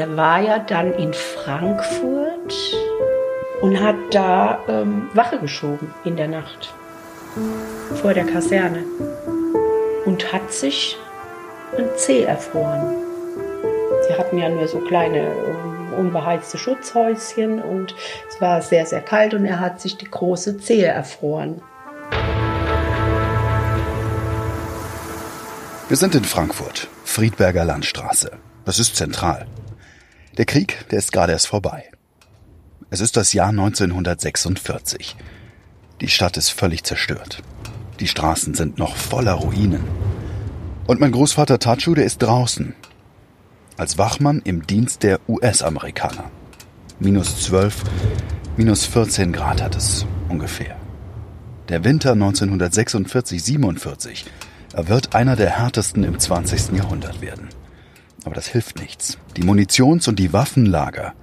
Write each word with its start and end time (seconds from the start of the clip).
er 0.00 0.16
war 0.16 0.40
ja 0.40 0.58
dann 0.58 0.94
in 0.94 1.12
Frankfurt 1.12 2.54
und 3.60 3.78
hat 3.78 3.96
da 4.12 4.58
ähm, 4.66 5.10
Wache 5.12 5.38
geschoben 5.38 5.92
in 6.04 6.16
der 6.16 6.26
Nacht 6.26 6.72
vor 8.00 8.14
der 8.14 8.24
Kaserne 8.24 8.82
und 10.06 10.32
hat 10.32 10.54
sich 10.54 10.96
ein 11.76 11.84
Zeh 11.96 12.22
erfroren. 12.22 12.96
Sie 14.08 14.14
hatten 14.14 14.38
ja 14.38 14.48
nur 14.48 14.66
so 14.68 14.78
kleine 14.78 15.18
ähm, 15.18 15.92
unbeheizte 15.98 16.56
Schutzhäuschen 16.56 17.60
und 17.60 17.94
es 18.30 18.40
war 18.40 18.62
sehr, 18.62 18.86
sehr 18.86 19.02
kalt 19.02 19.34
und 19.34 19.44
er 19.44 19.60
hat 19.60 19.82
sich 19.82 19.98
die 19.98 20.10
große 20.10 20.56
Zehe 20.56 20.86
erfroren. 20.86 21.60
Wir 25.88 25.96
sind 25.98 26.14
in 26.14 26.24
Frankfurt, 26.24 26.88
Friedberger 27.04 27.66
Landstraße. 27.66 28.30
Das 28.64 28.78
ist 28.78 28.96
zentral. 28.96 29.46
Der 30.36 30.44
Krieg, 30.44 30.86
der 30.90 30.98
ist 30.98 31.12
gerade 31.12 31.32
erst 31.32 31.48
vorbei. 31.48 31.84
Es 32.90 33.00
ist 33.00 33.16
das 33.16 33.32
Jahr 33.32 33.50
1946. 33.50 35.16
Die 36.00 36.08
Stadt 36.08 36.36
ist 36.36 36.50
völlig 36.50 36.84
zerstört. 36.84 37.42
Die 38.00 38.08
Straßen 38.08 38.54
sind 38.54 38.78
noch 38.78 38.96
voller 38.96 39.34
Ruinen. 39.34 39.84
Und 40.86 41.00
mein 41.00 41.12
Großvater 41.12 41.58
Tachu, 41.58 41.94
der 41.94 42.04
ist 42.04 42.18
draußen. 42.18 42.74
Als 43.76 43.98
Wachmann 43.98 44.40
im 44.44 44.66
Dienst 44.66 45.02
der 45.02 45.20
US-Amerikaner. 45.28 46.30
Minus 46.98 47.44
12, 47.44 47.84
minus 48.56 48.86
14 48.86 49.32
Grad 49.32 49.62
hat 49.62 49.76
es 49.76 50.06
ungefähr. 50.28 50.76
Der 51.68 51.84
Winter 51.84 52.12
1946-47 52.12 54.24
er 54.72 54.88
wird 54.88 55.14
einer 55.14 55.34
der 55.34 55.50
härtesten 55.50 56.04
im 56.04 56.18
20. 56.18 56.76
Jahrhundert 56.76 57.20
werden. 57.20 57.48
Aber 58.24 58.34
das 58.34 58.46
hilft 58.46 58.80
nichts. 58.80 59.18
Die 59.36 59.42
Munitions- 59.42 60.08
und 60.08 60.18
die 60.18 60.32
Waffenlager, 60.32 61.14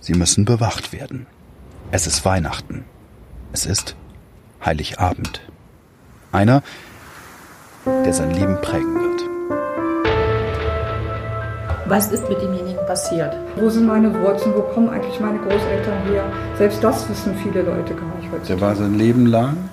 sie 0.00 0.14
müssen 0.14 0.44
bewacht 0.44 0.92
werden. 0.92 1.26
Es 1.90 2.06
ist 2.06 2.24
Weihnachten. 2.24 2.84
Es 3.52 3.66
ist 3.66 3.96
Heiligabend. 4.64 5.40
Einer, 6.32 6.62
der 7.86 8.12
sein 8.12 8.32
Leben 8.32 8.60
prägen 8.60 8.94
wird. 8.94 9.14
Was 11.86 12.10
ist 12.10 12.28
mit 12.28 12.40
demjenigen 12.40 12.84
passiert? 12.86 13.36
Wo 13.56 13.68
sind 13.68 13.86
meine 13.86 14.12
Wurzeln? 14.20 14.54
Wo 14.54 14.62
kommen 14.62 14.88
eigentlich 14.88 15.20
meine 15.20 15.38
Großeltern 15.38 16.02
her? 16.08 16.24
Selbst 16.56 16.82
das 16.82 17.08
wissen 17.08 17.36
viele 17.42 17.62
Leute 17.62 17.94
gar 17.94 18.16
nicht 18.16 18.32
heutzutage. 18.32 18.46
Der 18.46 18.60
war 18.60 18.74
sein 18.74 18.98
Leben 18.98 19.26
lang 19.26 19.68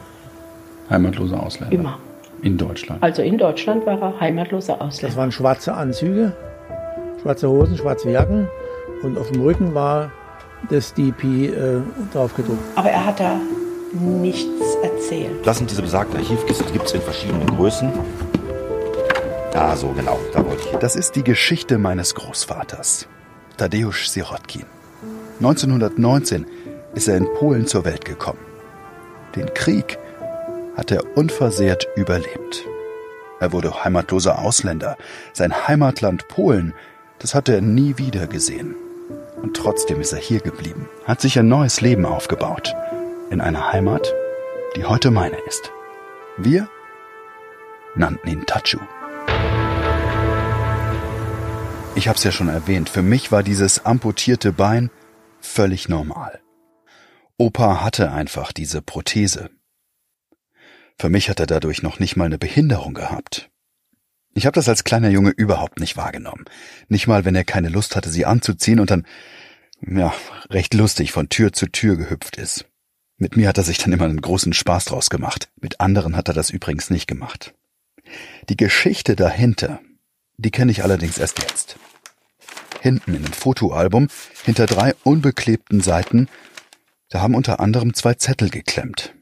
heimatloser 0.89 1.41
Ausländer. 1.41 1.73
Immer. 1.73 1.99
In 2.41 2.57
Deutschland? 2.57 3.03
Also 3.03 3.21
in 3.21 3.37
Deutschland 3.37 3.85
war 3.85 4.01
er 4.01 4.19
heimatloser 4.19 4.81
Ausländer. 4.81 5.07
Das 5.07 5.17
waren 5.17 5.31
schwarze 5.31 5.73
Anzüge, 5.73 6.33
schwarze 7.21 7.49
Hosen, 7.49 7.77
schwarze 7.77 8.09
Jacken 8.09 8.47
und 9.03 9.17
auf 9.17 9.31
dem 9.31 9.41
Rücken 9.41 9.73
war 9.75 10.11
das 10.69 10.93
DP 10.93 11.23
äh, 11.23 11.81
draufgedruckt. 12.13 12.59
Aber 12.75 12.89
er 12.89 13.05
hat 13.05 13.19
da 13.19 13.39
nichts 13.93 14.75
erzählt. 14.81 15.45
Das 15.45 15.57
sind 15.57 15.69
diese 15.69 15.81
besagten 15.81 16.17
Archivkisten, 16.17 16.65
die 16.67 16.73
gibt 16.73 16.85
es 16.85 16.93
in 16.93 17.01
verschiedenen 17.01 17.45
Größen. 17.47 17.91
Ja, 19.53 19.75
so 19.75 19.89
genau, 19.89 20.17
da 20.33 20.45
wollte 20.45 20.63
ich. 20.71 20.77
Das 20.77 20.95
ist 20.95 21.15
die 21.15 21.23
Geschichte 21.23 21.77
meines 21.77 22.15
Großvaters, 22.15 23.07
Tadeusz 23.57 24.13
Sirotkin. 24.13 24.65
1919 25.39 26.45
ist 26.95 27.07
er 27.07 27.17
in 27.17 27.27
Polen 27.35 27.67
zur 27.67 27.85
Welt 27.85 28.05
gekommen. 28.05 28.39
Den 29.35 29.53
Krieg 29.53 29.97
hat 30.75 30.91
er 30.91 31.17
unversehrt 31.17 31.87
überlebt. 31.95 32.65
Er 33.39 33.51
wurde 33.51 33.83
heimatloser 33.83 34.39
Ausländer. 34.39 34.97
Sein 35.33 35.67
Heimatland 35.67 36.27
Polen, 36.27 36.73
das 37.19 37.33
hat 37.33 37.49
er 37.49 37.61
nie 37.61 37.97
wieder 37.97 38.27
gesehen. 38.27 38.75
Und 39.41 39.55
trotzdem 39.57 39.99
ist 39.99 40.13
er 40.13 40.19
hier 40.19 40.39
geblieben, 40.39 40.87
hat 41.05 41.21
sich 41.21 41.39
ein 41.39 41.47
neues 41.47 41.81
Leben 41.81 42.05
aufgebaut. 42.05 42.75
In 43.31 43.41
einer 43.41 43.71
Heimat, 43.71 44.13
die 44.75 44.85
heute 44.85 45.09
meine 45.09 45.37
ist. 45.47 45.71
Wir 46.37 46.69
nannten 47.95 48.27
ihn 48.27 48.45
Tachu. 48.45 48.79
Ich 51.95 52.07
hab's 52.07 52.23
ja 52.23 52.31
schon 52.31 52.47
erwähnt, 52.47 52.89
für 52.89 53.01
mich 53.01 53.31
war 53.31 53.43
dieses 53.43 53.85
amputierte 53.85 54.53
Bein 54.53 54.91
völlig 55.41 55.89
normal. 55.89 56.39
Opa 57.37 57.83
hatte 57.83 58.11
einfach 58.11 58.51
diese 58.53 58.81
Prothese. 58.81 59.49
Für 60.97 61.09
mich 61.09 61.29
hat 61.29 61.39
er 61.39 61.47
dadurch 61.47 61.81
noch 61.81 61.99
nicht 61.99 62.15
mal 62.15 62.25
eine 62.25 62.37
Behinderung 62.37 62.93
gehabt. 62.93 63.49
Ich 64.33 64.45
habe 64.45 64.55
das 64.55 64.69
als 64.69 64.83
kleiner 64.83 65.09
Junge 65.09 65.31
überhaupt 65.31 65.79
nicht 65.79 65.97
wahrgenommen. 65.97 66.45
Nicht 66.87 67.07
mal, 67.07 67.25
wenn 67.25 67.35
er 67.35 67.43
keine 67.43 67.69
Lust 67.69 67.95
hatte, 67.95 68.09
sie 68.09 68.25
anzuziehen 68.25 68.79
und 68.79 68.89
dann, 68.89 69.05
ja, 69.85 70.13
recht 70.49 70.73
lustig 70.73 71.11
von 71.11 71.29
Tür 71.29 71.51
zu 71.51 71.67
Tür 71.67 71.97
gehüpft 71.97 72.37
ist. 72.37 72.65
Mit 73.17 73.35
mir 73.35 73.47
hat 73.49 73.57
er 73.57 73.63
sich 73.63 73.77
dann 73.77 73.91
immer 73.93 74.05
einen 74.05 74.21
großen 74.21 74.53
Spaß 74.53 74.85
draus 74.85 75.09
gemacht. 75.09 75.49
Mit 75.59 75.79
anderen 75.79 76.15
hat 76.15 76.27
er 76.27 76.33
das 76.33 76.49
übrigens 76.49 76.89
nicht 76.89 77.07
gemacht. 77.07 77.53
Die 78.49 78.57
Geschichte 78.57 79.15
dahinter, 79.15 79.79
die 80.37 80.51
kenne 80.51 80.71
ich 80.71 80.83
allerdings 80.83 81.17
erst 81.17 81.39
jetzt. 81.39 81.77
Hinten 82.81 83.13
in 83.13 83.23
dem 83.23 83.33
Fotoalbum, 83.33 84.07
hinter 84.43 84.65
drei 84.65 84.95
unbeklebten 85.03 85.81
Seiten, 85.81 86.29
da 87.09 87.21
haben 87.21 87.35
unter 87.35 87.59
anderem 87.59 87.93
zwei 87.93 88.15
Zettel 88.15 88.49
geklemmt. 88.49 89.13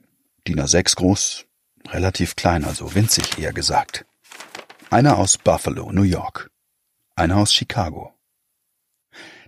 DIN 0.47 0.61
A6 0.61 0.95
groß, 0.95 1.45
relativ 1.91 2.35
klein, 2.35 2.65
also 2.65 2.95
winzig 2.95 3.37
eher 3.37 3.53
gesagt. 3.53 4.05
Einer 4.89 5.17
aus 5.17 5.37
Buffalo, 5.37 5.91
New 5.91 6.03
York. 6.03 6.49
Einer 7.15 7.37
aus 7.37 7.53
Chicago. 7.53 8.13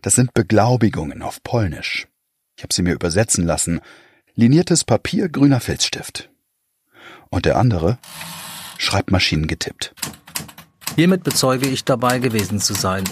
Das 0.02 0.16
sind 0.16 0.34
Beglaubigungen 0.34 1.22
auf 1.22 1.44
Polnisch. 1.44 2.07
Ich 2.57 2.63
habe 2.63 2.74
sie 2.74 2.81
mir 2.81 2.94
übersetzen 2.94 3.46
lassen. 3.46 3.81
Liniertes 4.35 4.84
Papier, 4.84 5.30
grüner 5.30 5.59
Filzstift. 5.59 6.30
Und 7.30 7.46
der 7.46 7.57
andere 7.57 7.97
Schreibmaschinen 8.78 9.47
getippt. 9.47 9.94
Hiermit 10.96 11.24
bezeuge 11.24 11.68
ich 11.68 11.85
dabei 11.85 12.19
gewesen 12.19 12.59
zu 12.59 12.74
sein. 12.74 13.03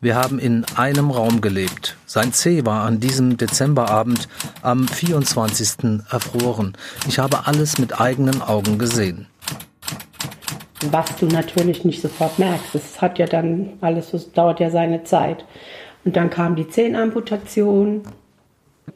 Wir 0.00 0.16
haben 0.16 0.38
in 0.38 0.64
einem 0.76 1.10
Raum 1.10 1.40
gelebt. 1.40 1.96
Sein 2.06 2.32
C 2.32 2.64
war 2.66 2.84
an 2.84 3.00
diesem 3.00 3.36
Dezemberabend 3.36 4.28
am 4.62 4.86
24. 4.86 6.02
erfroren. 6.10 6.76
Ich 7.08 7.18
habe 7.18 7.46
alles 7.46 7.78
mit 7.78 8.00
eigenen 8.00 8.42
Augen 8.42 8.78
gesehen. 8.78 9.26
Was 10.90 11.16
du 11.16 11.26
natürlich 11.26 11.84
nicht 11.84 12.02
sofort 12.02 12.38
merkst. 12.38 12.74
Es 12.74 13.00
hat 13.00 13.18
ja 13.18 13.26
dann 13.26 13.74
alles, 13.80 14.12
es 14.12 14.32
dauert 14.32 14.60
ja 14.60 14.70
seine 14.70 15.04
Zeit. 15.04 15.44
Und 16.04 16.16
dann 16.16 16.28
kam 16.30 16.56
die 16.56 16.68
Zehenamputation. 16.68 18.02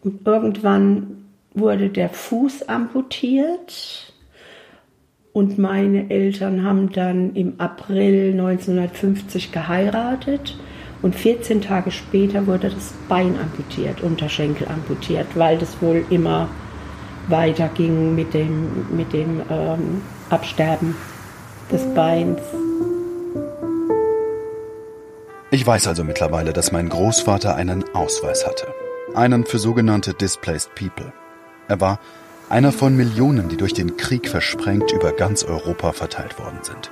Und 0.03 0.26
irgendwann 0.26 1.25
wurde 1.54 1.88
der 1.88 2.10
Fuß 2.10 2.69
amputiert. 2.69 4.12
Und 5.32 5.59
meine 5.59 6.10
Eltern 6.10 6.65
haben 6.65 6.92
dann 6.92 7.34
im 7.34 7.59
April 7.59 8.32
1950 8.32 9.53
geheiratet. 9.53 10.56
Und 11.00 11.14
14 11.14 11.62
Tage 11.62 11.91
später 11.91 12.47
wurde 12.47 12.70
das 12.70 12.92
Bein 13.09 13.38
amputiert, 13.38 14.00
Unterschenkel 14.03 14.69
amputiert, 14.69 15.28
weil 15.34 15.59
das 15.59 15.81
wohl 15.81 16.04
immer 16.10 16.48
weiter 17.28 17.69
ging 17.69 18.14
mit 18.14 18.34
dem, 18.34 18.97
mit 18.97 19.12
dem 19.12 19.42
ähm, 19.50 20.03
Absterben 20.31 20.97
des 21.70 21.82
Beins. 21.94 22.41
Ich 25.50 25.66
weiß 25.66 25.86
also 25.86 26.04
mittlerweile, 26.04 26.53
dass 26.53 26.72
mein 26.72 26.88
Großvater 26.88 27.54
einen 27.54 27.84
Ausweis 27.94 28.47
hatte. 28.47 28.66
Einen 29.15 29.47
für 29.47 29.59
sogenannte 29.59 30.12
Displaced 30.15 30.75
People. 30.75 31.12
Er 31.69 31.80
war 31.80 32.00
einer 32.50 32.72
von 32.72 32.97
Millionen, 32.97 33.48
die 33.48 33.56
durch 33.56 33.72
den 33.72 33.97
Krieg 33.97 34.28
versprengt 34.28 34.92
über 34.92 35.12
ganz 35.12 35.44
Europa 35.44 35.92
verteilt 35.92 36.38
worden 36.38 36.59
sind. 36.62 36.91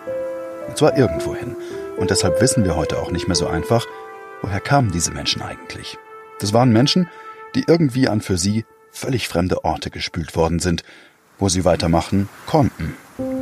Und 0.68 0.76
zwar 0.76 0.96
irgendwohin. 0.96 1.56
Und 1.96 2.10
deshalb 2.10 2.40
wissen 2.40 2.64
wir 2.64 2.76
heute 2.76 2.98
auch 2.98 3.10
nicht 3.10 3.26
mehr 3.26 3.36
so 3.36 3.46
einfach, 3.46 3.86
woher 4.42 4.60
kamen 4.60 4.90
diese 4.90 5.12
Menschen 5.12 5.42
eigentlich. 5.42 5.98
Das 6.40 6.52
waren 6.52 6.72
Menschen, 6.72 7.08
die 7.54 7.64
irgendwie 7.66 8.08
an 8.08 8.20
für 8.20 8.36
sie 8.36 8.64
völlig 8.90 9.28
fremde 9.28 9.64
Orte 9.64 9.90
gespült 9.90 10.36
worden 10.36 10.58
sind, 10.58 10.82
wo 11.38 11.48
sie 11.48 11.64
weitermachen 11.64 12.28
konnten, 12.46 12.94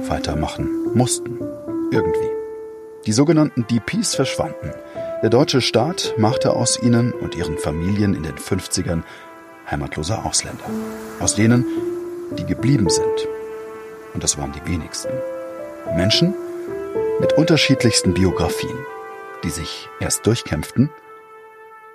weitermachen 0.08 0.68
mussten. 0.94 1.38
Irgendwie. 1.90 2.30
Die 3.06 3.12
sogenannten 3.12 3.66
DPs 3.66 4.14
verschwanden. 4.14 4.70
Der 5.22 5.30
deutsche 5.30 5.60
Staat 5.60 6.14
machte 6.16 6.52
aus 6.52 6.80
ihnen 6.82 7.12
und 7.12 7.34
ihren 7.34 7.58
Familien 7.58 8.14
in 8.14 8.22
den 8.22 8.36
50ern 8.36 9.02
heimatlose 9.70 10.24
Ausländer. 10.24 10.64
Aus 11.20 11.34
denen 11.34 11.64
die 12.38 12.44
geblieben 12.44 12.88
sind. 12.88 13.28
Und 14.12 14.24
das 14.24 14.38
waren 14.38 14.52
die 14.52 14.70
wenigsten. 14.70 15.12
Menschen 15.94 16.34
mit 17.20 17.32
unterschiedlichsten 17.34 18.14
Biografien, 18.14 18.76
die 19.42 19.50
sich 19.50 19.88
erst 20.00 20.26
durchkämpften 20.26 20.90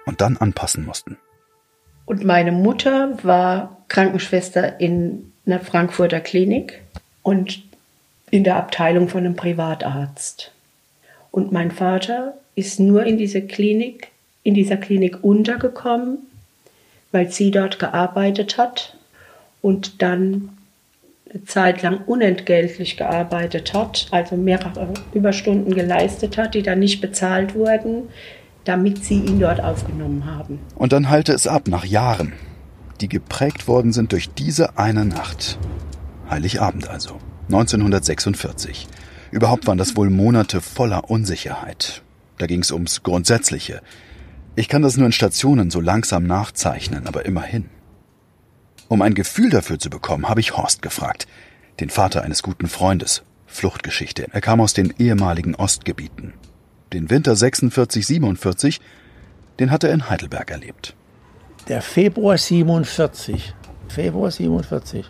und 0.06 0.21
dann 0.21 0.38
anpassen 0.38 0.86
mussten. 0.86 1.18
Und 2.06 2.24
meine 2.24 2.51
Mutter 2.51 3.18
war 3.24 3.77
Krankenschwester 3.88 4.80
in 4.80 5.31
einer 5.45 5.60
Frankfurter 5.60 6.19
Klinik 6.19 6.81
und 7.24 7.63
in 8.31 8.44
der 8.44 8.56
Abteilung 8.56 9.10
von 9.10 9.25
einem 9.25 9.36
Privatarzt. 9.36 10.51
Und 11.31 11.51
mein 11.51 11.71
Vater 11.71 12.36
ist 12.56 12.80
nur 12.80 13.04
in 13.04 13.18
diese 13.18 13.42
Klinik 13.42 14.10
in 14.44 14.54
dieser 14.54 14.77
Klinik 14.77 15.24
untergekommen, 15.24 16.19
weil 17.12 17.31
sie 17.31 17.51
dort 17.51 17.80
gearbeitet 17.80 18.57
hat 18.57 18.98
und 19.62 20.01
dann 20.01 20.57
eine 21.31 21.44
Zeit 21.44 21.81
lang 21.81 22.02
unentgeltlich 22.06 22.98
gearbeitet 22.98 23.74
hat, 23.74 24.08
also 24.12 24.36
mehrere 24.36 24.94
Überstunden 25.14 25.74
geleistet 25.74 26.38
hat, 26.38 26.56
die 26.56 26.64
dann 26.64 26.80
nicht 26.80 27.02
bezahlt 27.02 27.56
wurden, 27.56 28.10
damit 28.64 29.04
sie 29.04 29.20
ihn 29.20 29.40
dort 29.40 29.62
aufgenommen 29.62 30.26
haben. 30.26 30.60
Und 30.76 30.92
dann 30.92 31.10
halte 31.10 31.34
es 31.34 31.48
ab 31.48 31.68
nach 31.68 31.86
Jahren, 31.86 32.34
die 33.02 33.10
geprägt 33.10 33.68
worden 33.68 33.94
sind 33.94 34.12
durch 34.12 34.30
diese 34.30 34.78
eine 34.78 35.06
Nacht. 35.06 35.60
Heiligabend 36.30 36.88
also, 36.90 37.18
1946. 37.48 38.88
Überhaupt 39.31 39.68
waren 39.68 39.78
das 39.78 39.96
wohl 39.96 40.10
Monate 40.10 40.62
voller 40.62 41.10
Unsicherheit. 41.10 42.02
Da 42.38 42.48
ging 42.48 42.62
es 42.62 42.72
ums 42.72 43.04
Grundsätzliche. 43.04 43.81
Ich 44.56 44.68
kann 44.68 44.81
das 44.81 44.98
nur 44.98 45.06
in 45.06 45.12
Stationen 45.12 45.70
so 45.70 45.80
langsam 45.80 46.24
nachzeichnen, 46.24 47.08
aber 47.08 47.26
immerhin. 47.26 47.70
Um 48.89 49.03
ein 49.03 49.13
Gefühl 49.13 49.51
dafür 49.51 49.77
zu 49.77 49.91
bekommen, 49.91 50.27
habe 50.27 50.39
ich 50.39 50.57
Horst 50.57 50.81
gefragt, 50.81 51.27
den 51.80 51.91
Vater 51.91 52.24
eines 52.24 52.41
guten 52.41 52.68
Freundes. 52.68 53.21
Fluchtgeschichte. 53.45 54.27
Er 54.31 54.41
kam 54.41 54.62
aus 54.62 54.74
den 54.74 54.94
ehemaligen 54.97 55.53
Ostgebieten. 55.53 56.33
Den 56.91 57.12
Winter 57.12 57.36
46, 57.36 58.06
47, 58.06 58.81
den 59.59 59.69
hat 59.69 59.83
er 59.83 59.91
in 59.91 60.09
Heidelberg 60.09 60.50
erlebt. 60.50 60.95
Der 61.68 61.83
Februar 61.83 62.38
47, 62.38 63.53
Februar 63.89 64.31
47, 64.31 65.06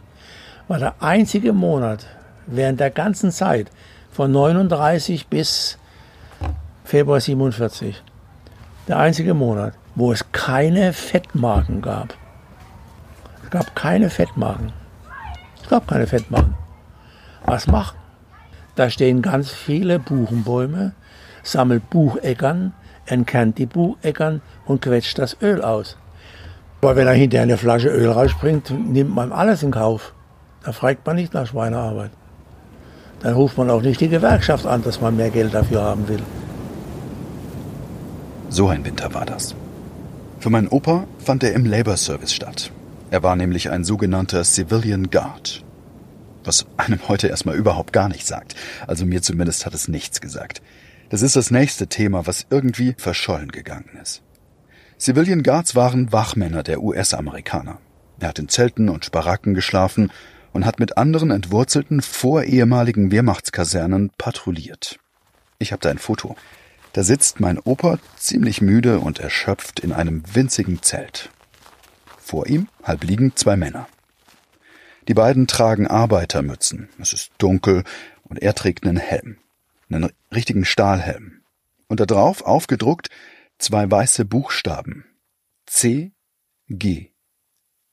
war 0.67 0.79
der 0.79 1.01
einzige 1.01 1.53
Monat 1.53 2.05
während 2.47 2.81
der 2.81 2.91
ganzen 2.91 3.31
Zeit 3.31 3.71
von 4.11 4.29
39 4.31 5.27
bis 5.27 5.77
Februar 6.83 7.21
47, 7.21 8.03
der 8.89 8.97
einzige 8.99 9.33
Monat, 9.33 9.73
wo 9.95 10.11
es 10.11 10.33
keine 10.33 10.91
Fettmarken 10.91 11.81
gab. 11.81 12.18
Es 13.49 13.53
gab 13.53 13.75
keine 13.75 14.11
Fettmarken. 14.11 14.71
Es 15.63 15.69
gab 15.69 15.87
keine 15.87 16.05
Fettmarken. 16.05 16.53
Was 17.47 17.65
machen? 17.65 17.97
Da 18.75 18.91
stehen 18.91 19.23
ganz 19.23 19.49
viele 19.49 19.97
Buchenbäume, 19.97 20.93
sammelt 21.41 21.89
Bucheckern, 21.89 22.73
entkernt 23.07 23.57
die 23.57 23.65
Bucheckern 23.65 24.43
und 24.67 24.83
quetscht 24.83 25.17
das 25.17 25.35
Öl 25.41 25.63
aus. 25.63 25.97
Aber 26.83 26.95
wenn 26.95 27.07
er 27.07 27.13
hinterher 27.13 27.41
eine 27.41 27.57
Flasche 27.57 27.89
Öl 27.89 28.11
rausspringt, 28.11 28.69
nimmt 28.69 29.15
man 29.15 29.31
alles 29.31 29.63
in 29.63 29.71
Kauf. 29.71 30.13
Da 30.63 30.71
fragt 30.71 31.07
man 31.07 31.15
nicht 31.15 31.33
nach 31.33 31.47
Schweinearbeit. 31.47 32.11
Dann 33.21 33.33
ruft 33.33 33.57
man 33.57 33.71
auch 33.71 33.81
nicht 33.81 33.99
die 33.99 34.09
Gewerkschaft 34.09 34.67
an, 34.67 34.83
dass 34.83 35.01
man 35.01 35.17
mehr 35.17 35.31
Geld 35.31 35.55
dafür 35.55 35.81
haben 35.81 36.07
will. 36.07 36.21
So 38.49 38.67
ein 38.67 38.85
Winter 38.85 39.11
war 39.15 39.25
das. 39.25 39.55
Für 40.39 40.51
meinen 40.51 40.67
Opa 40.67 41.05
fand 41.17 41.43
er 41.43 41.53
im 41.53 41.65
Labor 41.65 41.97
Service 41.97 42.31
statt. 42.31 42.71
Er 43.11 43.23
war 43.23 43.35
nämlich 43.35 43.71
ein 43.71 43.83
sogenannter 43.83 44.43
Civilian 44.43 45.09
Guard. 45.09 45.63
Was 46.43 46.67
einem 46.77 47.07
heute 47.07 47.27
erstmal 47.27 47.55
überhaupt 47.55 47.91
gar 47.91 48.07
nichts 48.07 48.27
sagt. 48.27 48.55
Also 48.87 49.05
mir 49.05 49.21
zumindest 49.21 49.65
hat 49.65 49.73
es 49.73 49.87
nichts 49.87 50.21
gesagt. 50.21 50.61
Das 51.09 51.23
ist 51.23 51.35
das 51.35 51.49
nächste 51.49 51.87
Thema, 51.87 52.27
was 52.27 52.45
irgendwie 52.49 52.95
verschollen 52.97 53.51
gegangen 53.51 53.97
ist. 54.01 54.21
Civilian 54.99 55.43
Guards 55.43 55.75
waren 55.75 56.11
Wachmänner 56.11 56.61
der 56.61 56.83
US-Amerikaner. 56.83 57.79
Er 58.19 58.29
hat 58.29 58.39
in 58.39 58.49
Zelten 58.49 58.89
und 58.89 59.05
Sparacken 59.05 59.53
geschlafen 59.53 60.11
und 60.53 60.65
hat 60.65 60.79
mit 60.79 60.97
anderen 60.97 61.31
entwurzelten 61.31 62.01
vorehemaligen 62.01 63.11
Wehrmachtskasernen 63.11 64.11
patrouilliert. 64.17 64.99
Ich 65.57 65.71
habe 65.71 65.81
da 65.81 65.89
ein 65.89 65.97
Foto. 65.97 66.35
Da 66.93 67.03
sitzt 67.03 67.39
mein 67.39 67.59
Opa 67.59 67.97
ziemlich 68.17 68.61
müde 68.61 68.99
und 68.99 69.19
erschöpft 69.19 69.79
in 69.79 69.93
einem 69.93 70.23
winzigen 70.33 70.81
Zelt. 70.81 71.29
Vor 72.29 72.45
ihm, 72.45 72.67
halb 72.83 73.05
liegend, 73.05 73.39
zwei 73.39 73.57
Männer. 73.57 73.87
Die 75.07 75.15
beiden 75.15 75.47
tragen 75.47 75.87
Arbeitermützen. 75.87 76.87
Es 76.99 77.11
ist 77.11 77.31
dunkel 77.39 77.83
und 78.21 78.39
er 78.39 78.53
trägt 78.53 78.85
einen 78.85 78.97
Helm. 78.97 79.39
Einen 79.89 80.11
richtigen 80.31 80.63
Stahlhelm. 80.63 81.41
Und 81.87 81.99
da 81.99 82.05
drauf 82.05 82.43
aufgedruckt 82.43 83.09
zwei 83.57 83.89
weiße 83.89 84.25
Buchstaben. 84.25 85.05
C. 85.65 86.11
G. 86.67 87.09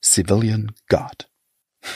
Civilian 0.05 0.73
Guard. 0.87 1.31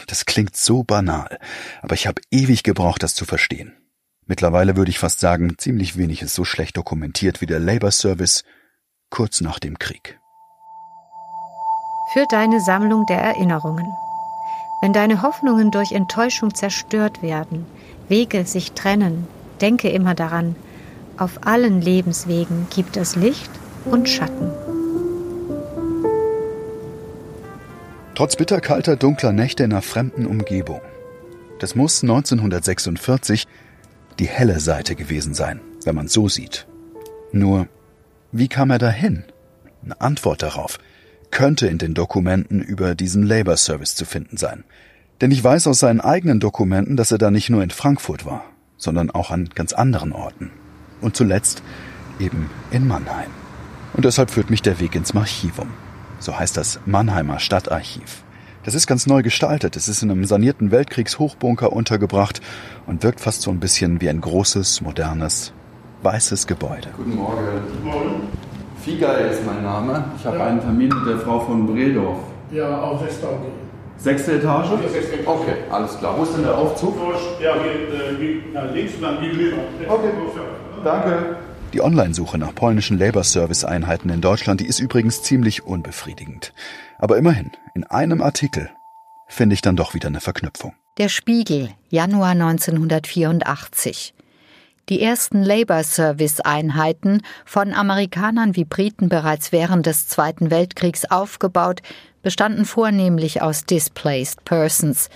Das 0.06 0.24
klingt 0.24 0.56
so 0.56 0.82
banal, 0.82 1.38
aber 1.82 1.94
ich 1.94 2.06
habe 2.06 2.22
ewig 2.30 2.62
gebraucht, 2.62 3.02
das 3.02 3.14
zu 3.14 3.26
verstehen. 3.26 3.76
Mittlerweile 4.24 4.76
würde 4.76 4.90
ich 4.90 4.98
fast 4.98 5.20
sagen, 5.20 5.58
ziemlich 5.58 5.98
wenig 5.98 6.22
ist 6.22 6.32
so 6.32 6.46
schlecht 6.46 6.78
dokumentiert 6.78 7.42
wie 7.42 7.46
der 7.46 7.60
Labor 7.60 7.90
Service 7.90 8.44
kurz 9.10 9.42
nach 9.42 9.58
dem 9.58 9.78
Krieg 9.78 10.19
für 12.12 12.26
deine 12.26 12.60
Sammlung 12.60 13.06
der 13.06 13.18
Erinnerungen. 13.18 13.96
Wenn 14.80 14.92
deine 14.92 15.22
Hoffnungen 15.22 15.70
durch 15.70 15.92
Enttäuschung 15.92 16.54
zerstört 16.54 17.22
werden, 17.22 17.66
Wege 18.08 18.44
sich 18.46 18.72
trennen, 18.72 19.28
denke 19.60 19.88
immer 19.90 20.16
daran, 20.16 20.56
auf 21.16 21.46
allen 21.46 21.80
Lebenswegen 21.80 22.66
gibt 22.74 22.96
es 22.96 23.14
Licht 23.14 23.50
und 23.84 24.08
Schatten. 24.08 24.50
Trotz 28.16 28.34
bitterkalter, 28.34 28.96
dunkler 28.96 29.32
Nächte 29.32 29.62
in 29.62 29.72
einer 29.72 29.82
fremden 29.82 30.26
Umgebung. 30.26 30.80
Das 31.60 31.76
muss 31.76 32.02
1946 32.02 33.46
die 34.18 34.26
helle 34.26 34.58
Seite 34.58 34.96
gewesen 34.96 35.34
sein, 35.34 35.60
wenn 35.84 35.94
man 35.94 36.08
so 36.08 36.28
sieht. 36.28 36.66
Nur, 37.30 37.68
wie 38.32 38.48
kam 38.48 38.70
er 38.70 38.78
dahin? 38.78 39.24
Eine 39.84 40.00
Antwort 40.00 40.42
darauf 40.42 40.78
könnte 41.30 41.66
in 41.66 41.78
den 41.78 41.94
Dokumenten 41.94 42.60
über 42.60 42.94
diesen 42.94 43.22
Labor 43.22 43.56
Service 43.56 43.94
zu 43.94 44.04
finden 44.04 44.36
sein. 44.36 44.64
Denn 45.20 45.30
ich 45.30 45.42
weiß 45.42 45.66
aus 45.66 45.78
seinen 45.78 46.00
eigenen 46.00 46.40
Dokumenten, 46.40 46.96
dass 46.96 47.12
er 47.12 47.18
da 47.18 47.30
nicht 47.30 47.50
nur 47.50 47.62
in 47.62 47.70
Frankfurt 47.70 48.24
war, 48.24 48.44
sondern 48.76 49.10
auch 49.10 49.30
an 49.30 49.50
ganz 49.54 49.72
anderen 49.72 50.12
Orten. 50.12 50.50
Und 51.00 51.16
zuletzt 51.16 51.62
eben 52.18 52.50
in 52.70 52.86
Mannheim. 52.86 53.30
Und 53.92 54.04
deshalb 54.04 54.30
führt 54.30 54.50
mich 54.50 54.62
der 54.62 54.80
Weg 54.80 54.94
ins 54.94 55.14
Archivum. 55.14 55.68
So 56.18 56.38
heißt 56.38 56.56
das 56.56 56.80
Mannheimer 56.86 57.38
Stadtarchiv. 57.38 58.22
Das 58.62 58.74
ist 58.74 58.86
ganz 58.86 59.06
neu 59.06 59.22
gestaltet. 59.22 59.76
Es 59.76 59.88
ist 59.88 60.02
in 60.02 60.10
einem 60.10 60.26
sanierten 60.26 60.70
Weltkriegshochbunker 60.70 61.72
untergebracht 61.72 62.40
und 62.86 63.02
wirkt 63.02 63.20
fast 63.20 63.42
so 63.42 63.50
ein 63.50 63.60
bisschen 63.60 64.00
wie 64.02 64.10
ein 64.10 64.20
großes, 64.20 64.82
modernes, 64.82 65.52
weißes 66.02 66.46
Gebäude. 66.46 66.88
Guten 66.96 67.16
Morgen. 67.16 67.60
Guten 67.72 67.84
Morgen. 67.84 68.49
Figa 68.84 69.12
ist 69.12 69.44
mein 69.44 69.62
Name. 69.62 70.04
Ich 70.18 70.24
habe 70.24 70.38
ja. 70.38 70.46
einen 70.46 70.60
Termin 70.60 70.88
mit 70.88 71.06
der 71.06 71.18
Frau 71.18 71.40
von 71.40 71.66
Bredorf. 71.66 72.18
Ja, 72.50 72.80
auf 72.80 73.00
sechster 73.00 73.28
Sechste 73.98 74.32
Etage? 74.38 74.70
Ja, 74.70 74.88
sechste 74.88 75.14
Etage. 75.16 75.26
Okay, 75.26 75.54
alles 75.70 75.98
klar. 75.98 76.16
Wo 76.16 76.22
ist 76.22 76.34
denn 76.34 76.44
der 76.44 76.56
Aufzug? 76.56 76.96
Ja, 77.42 77.54
geht, 77.58 78.54
äh, 78.54 78.72
links 78.72 78.94
und 78.94 79.02
dann 79.02 79.20
gegenüber. 79.20 79.58
Okay, 79.86 80.10
danke. 80.82 81.36
Die 81.74 81.82
Online-Suche 81.82 82.38
nach 82.38 82.54
polnischen 82.54 82.98
Labor-Service-Einheiten 82.98 84.08
in 84.08 84.20
Deutschland, 84.20 84.60
die 84.60 84.66
ist 84.66 84.80
übrigens 84.80 85.22
ziemlich 85.22 85.64
unbefriedigend. 85.64 86.52
Aber 86.98 87.16
immerhin, 87.16 87.52
in 87.74 87.84
einem 87.84 88.22
Artikel 88.22 88.70
finde 89.28 89.54
ich 89.54 89.60
dann 89.60 89.76
doch 89.76 89.94
wieder 89.94 90.08
eine 90.08 90.20
Verknüpfung. 90.20 90.72
Der 90.98 91.08
Spiegel, 91.08 91.70
Januar 91.88 92.30
1984. 92.30 94.14
Die 94.90 95.00
ersten 95.00 95.44
Labor 95.44 95.84
Service 95.84 96.40
Einheiten, 96.40 97.22
von 97.44 97.72
Amerikanern 97.74 98.56
wie 98.56 98.64
Briten 98.64 99.08
bereits 99.08 99.52
während 99.52 99.86
des 99.86 100.08
Zweiten 100.08 100.50
Weltkriegs 100.50 101.04
aufgebaut, 101.04 101.80
bestanden 102.24 102.64
vornehmlich 102.64 103.40
aus 103.40 103.64
Displaced 103.64 104.44
Persons, 104.44 105.08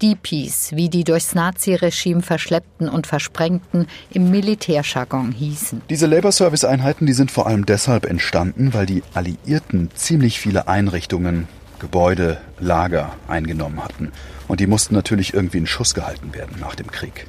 DPs, 0.00 0.72
wie 0.72 0.88
die 0.88 1.04
durchs 1.04 1.34
Naziregime 1.34 2.22
verschleppten 2.22 2.88
und 2.88 3.06
versprengten 3.06 3.88
im 4.10 4.30
Militärjargon 4.30 5.32
hießen. 5.32 5.82
Diese 5.90 6.06
Labor 6.06 6.32
Service 6.32 6.64
Einheiten, 6.64 7.04
die 7.04 7.12
sind 7.12 7.30
vor 7.30 7.46
allem 7.46 7.66
deshalb 7.66 8.06
entstanden, 8.06 8.72
weil 8.72 8.86
die 8.86 9.02
Alliierten 9.12 9.90
ziemlich 9.94 10.40
viele 10.40 10.66
Einrichtungen, 10.66 11.46
Gebäude, 11.78 12.38
Lager 12.58 13.12
eingenommen 13.28 13.84
hatten. 13.84 14.12
Und 14.48 14.60
die 14.60 14.66
mussten 14.66 14.94
natürlich 14.94 15.34
irgendwie 15.34 15.58
in 15.58 15.66
Schuss 15.66 15.92
gehalten 15.92 16.32
werden 16.32 16.56
nach 16.58 16.74
dem 16.74 16.90
Krieg. 16.90 17.26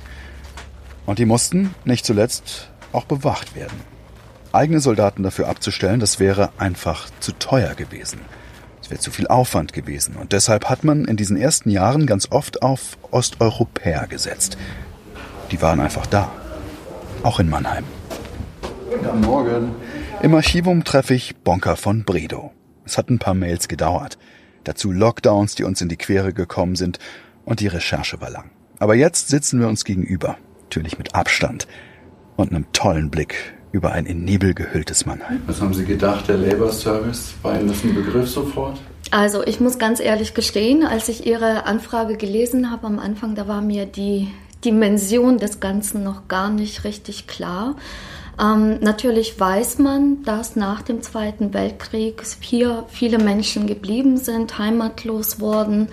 Und 1.12 1.20
die 1.20 1.26
mussten, 1.26 1.76
nicht 1.84 2.06
zuletzt, 2.06 2.72
auch 2.94 3.04
bewacht 3.04 3.54
werden. 3.54 3.82
Eigene 4.54 4.80
Soldaten 4.80 5.24
dafür 5.24 5.50
abzustellen, 5.50 6.00
das 6.00 6.22
wäre 6.22 6.52
einfach 6.58 7.10
zu 7.20 7.34
teuer 7.34 7.76
gewesen. 7.76 8.22
Es 8.82 8.90
wäre 8.90 9.02
zu 9.02 9.12
viel 9.12 9.28
Aufwand 9.28 9.74
gewesen. 9.74 10.16
Und 10.16 10.32
deshalb 10.32 10.70
hat 10.70 10.86
man 10.86 11.04
in 11.04 11.18
diesen 11.18 11.36
ersten 11.36 11.70
Jahren 11.70 12.06
ganz 12.06 12.30
oft 12.32 12.62
auf 12.62 12.98
Osteuropäer 13.12 14.08
gesetzt. 14.08 14.58
Die 15.52 15.62
waren 15.62 15.82
einfach 15.82 16.06
da. 16.06 16.32
Auch 17.24 17.42
in 17.42 17.50
Mannheim. 17.50 17.84
Guten 18.90 19.20
Morgen. 19.20 19.76
Im 20.22 20.34
Archivum 20.34 20.86
treffe 20.86 21.14
ich 21.14 21.36
Bonker 21.36 21.76
von 21.76 22.06
Bredow. 22.06 22.54
Es 22.86 22.98
hat 22.98 23.10
ein 23.10 23.20
paar 23.20 23.34
Mails 23.34 23.68
gedauert. 23.68 24.18
Dazu 24.64 24.94
Lockdowns, 24.94 25.56
die 25.56 25.66
uns 25.66 25.82
in 25.82 25.90
die 25.90 25.98
Quere 25.98 26.32
gekommen 26.32 26.78
sind. 26.78 27.00
Und 27.44 27.60
die 27.60 27.68
Recherche 27.68 28.22
war 28.22 28.30
lang. 28.30 28.50
Aber 28.80 28.96
jetzt 28.96 29.28
sitzen 29.28 29.60
wir 29.60 29.68
uns 29.68 29.84
gegenüber 29.84 30.38
natürlich 30.72 30.98
mit 30.98 31.14
Abstand 31.14 31.68
und 32.38 32.52
einem 32.52 32.66
tollen 32.72 33.12
Blick 33.12 33.36
über 33.74 33.92
ein 33.92 34.06
in 34.06 34.24
Nebel 34.24 34.54
gehülltes 34.54 35.06
Mannheim. 35.06 35.42
Was 35.46 35.60
haben 35.60 35.74
Sie 35.74 35.84
gedacht, 35.84 36.30
der 36.30 36.38
Labour 36.38 36.72
Service? 36.72 37.34
War 37.42 37.60
Ihnen 37.60 37.68
das 37.68 37.84
ein 37.84 37.94
Begriff 37.94 38.30
sofort? 38.30 38.80
Also 39.12 39.46
ich 39.46 39.60
muss 39.60 39.80
ganz 39.80 40.00
ehrlich 40.00 40.34
gestehen, 40.34 40.86
als 40.86 41.10
ich 41.10 41.28
Ihre 41.28 41.66
Anfrage 41.66 42.16
gelesen 42.16 42.72
habe 42.72 42.88
am 42.88 43.00
Anfang, 43.00 43.36
da 43.36 43.50
war 43.50 43.62
mir 43.62 43.86
die 43.86 44.30
Dimension 44.64 45.40
des 45.40 45.60
Ganzen 45.60 46.04
noch 46.04 46.30
gar 46.30 46.50
nicht 46.50 46.86
richtig 46.86 47.28
klar. 47.28 47.76
Ähm, 48.42 48.80
natürlich 48.80 49.38
weiß 49.38 49.80
man, 49.80 50.24
dass 50.24 50.56
nach 50.56 50.82
dem 50.84 51.02
Zweiten 51.02 51.54
Weltkrieg 51.54 52.24
hier 52.40 52.86
viele 52.88 53.18
Menschen 53.18 53.68
geblieben 53.68 54.16
sind, 54.16 54.58
heimatlos 54.58 55.42
wurden, 55.42 55.90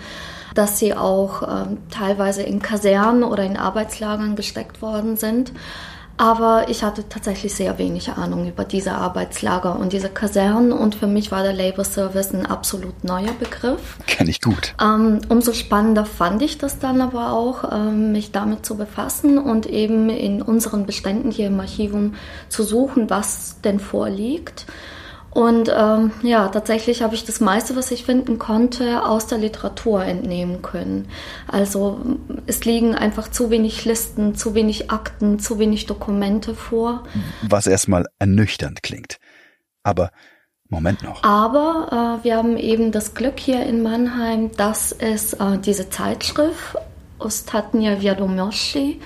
dass 0.55 0.79
sie 0.79 0.93
auch 0.93 1.43
ähm, 1.43 1.77
teilweise 1.89 2.43
in 2.43 2.61
Kasernen 2.61 3.23
oder 3.23 3.43
in 3.43 3.57
Arbeitslagern 3.57 4.35
gesteckt 4.35 4.81
worden 4.81 5.17
sind. 5.17 5.51
Aber 6.19 6.65
ich 6.67 6.83
hatte 6.83 7.07
tatsächlich 7.07 7.53
sehr 7.53 7.77
wenig 7.77 8.09
Ahnung 8.09 8.45
über 8.45 8.65
diese 8.65 8.91
Arbeitslager 8.91 9.79
und 9.79 9.93
diese 9.93 10.09
Kasernen 10.09 10.73
und 10.73 10.95
für 10.95 11.07
mich 11.07 11.31
war 11.31 11.43
der 11.43 11.53
Labour 11.53 11.85
Service 11.85 12.33
ein 12.33 12.45
absolut 12.45 13.05
neuer 13.05 13.31
Begriff. 13.39 13.97
Kenn 14.05 14.27
ich 14.27 14.41
gut. 14.41 14.75
Ähm, 14.81 15.21
umso 15.29 15.53
spannender 15.53 16.03
fand 16.03 16.41
ich 16.41 16.57
das 16.57 16.77
dann 16.77 16.99
aber 16.99 17.31
auch, 17.31 17.71
ähm, 17.71 18.11
mich 18.11 18.33
damit 18.33 18.65
zu 18.65 18.75
befassen 18.75 19.37
und 19.37 19.65
eben 19.65 20.09
in 20.09 20.41
unseren 20.41 20.85
Beständen 20.85 21.31
hier 21.31 21.47
im 21.47 21.59
Archivum 21.61 22.15
zu 22.49 22.63
suchen, 22.63 23.09
was 23.09 23.61
denn 23.61 23.79
vorliegt. 23.79 24.65
Und 25.31 25.71
ähm, 25.75 26.11
ja, 26.23 26.47
tatsächlich 26.47 27.03
habe 27.03 27.13
ich 27.13 27.23
das 27.23 27.39
meiste, 27.39 27.75
was 27.75 27.91
ich 27.91 28.03
finden 28.03 28.39
konnte, 28.39 29.05
aus 29.05 29.27
der 29.27 29.37
Literatur 29.37 30.03
entnehmen 30.03 30.61
können. 30.61 31.07
Also 31.47 32.01
es 32.47 32.65
liegen 32.65 32.95
einfach 32.95 33.29
zu 33.29 33.51
wenig 33.51 33.85
Listen, 33.85 34.35
zu 34.35 34.55
wenig 34.55 34.89
Akten, 34.89 35.39
zu 35.39 35.59
wenig 35.59 35.85
Dokumente 35.85 36.55
vor. 36.55 37.03
Was 37.43 37.67
erstmal 37.67 38.05
ernüchternd 38.17 38.81
klingt. 38.81 39.17
Aber 39.83 40.11
Moment 40.67 41.03
noch. 41.03 41.23
Aber 41.23 42.19
äh, 42.21 42.23
wir 42.23 42.35
haben 42.35 42.57
eben 42.57 42.91
das 42.91 43.13
Glück 43.13 43.39
hier 43.39 43.63
in 43.65 43.81
Mannheim, 43.81 44.51
dass 44.55 44.91
es 44.91 45.33
äh, 45.33 45.57
diese 45.57 45.89
Zeitschrift 45.89 46.75
Ostatnia 47.19 48.01
Wiadomości, 48.01 49.01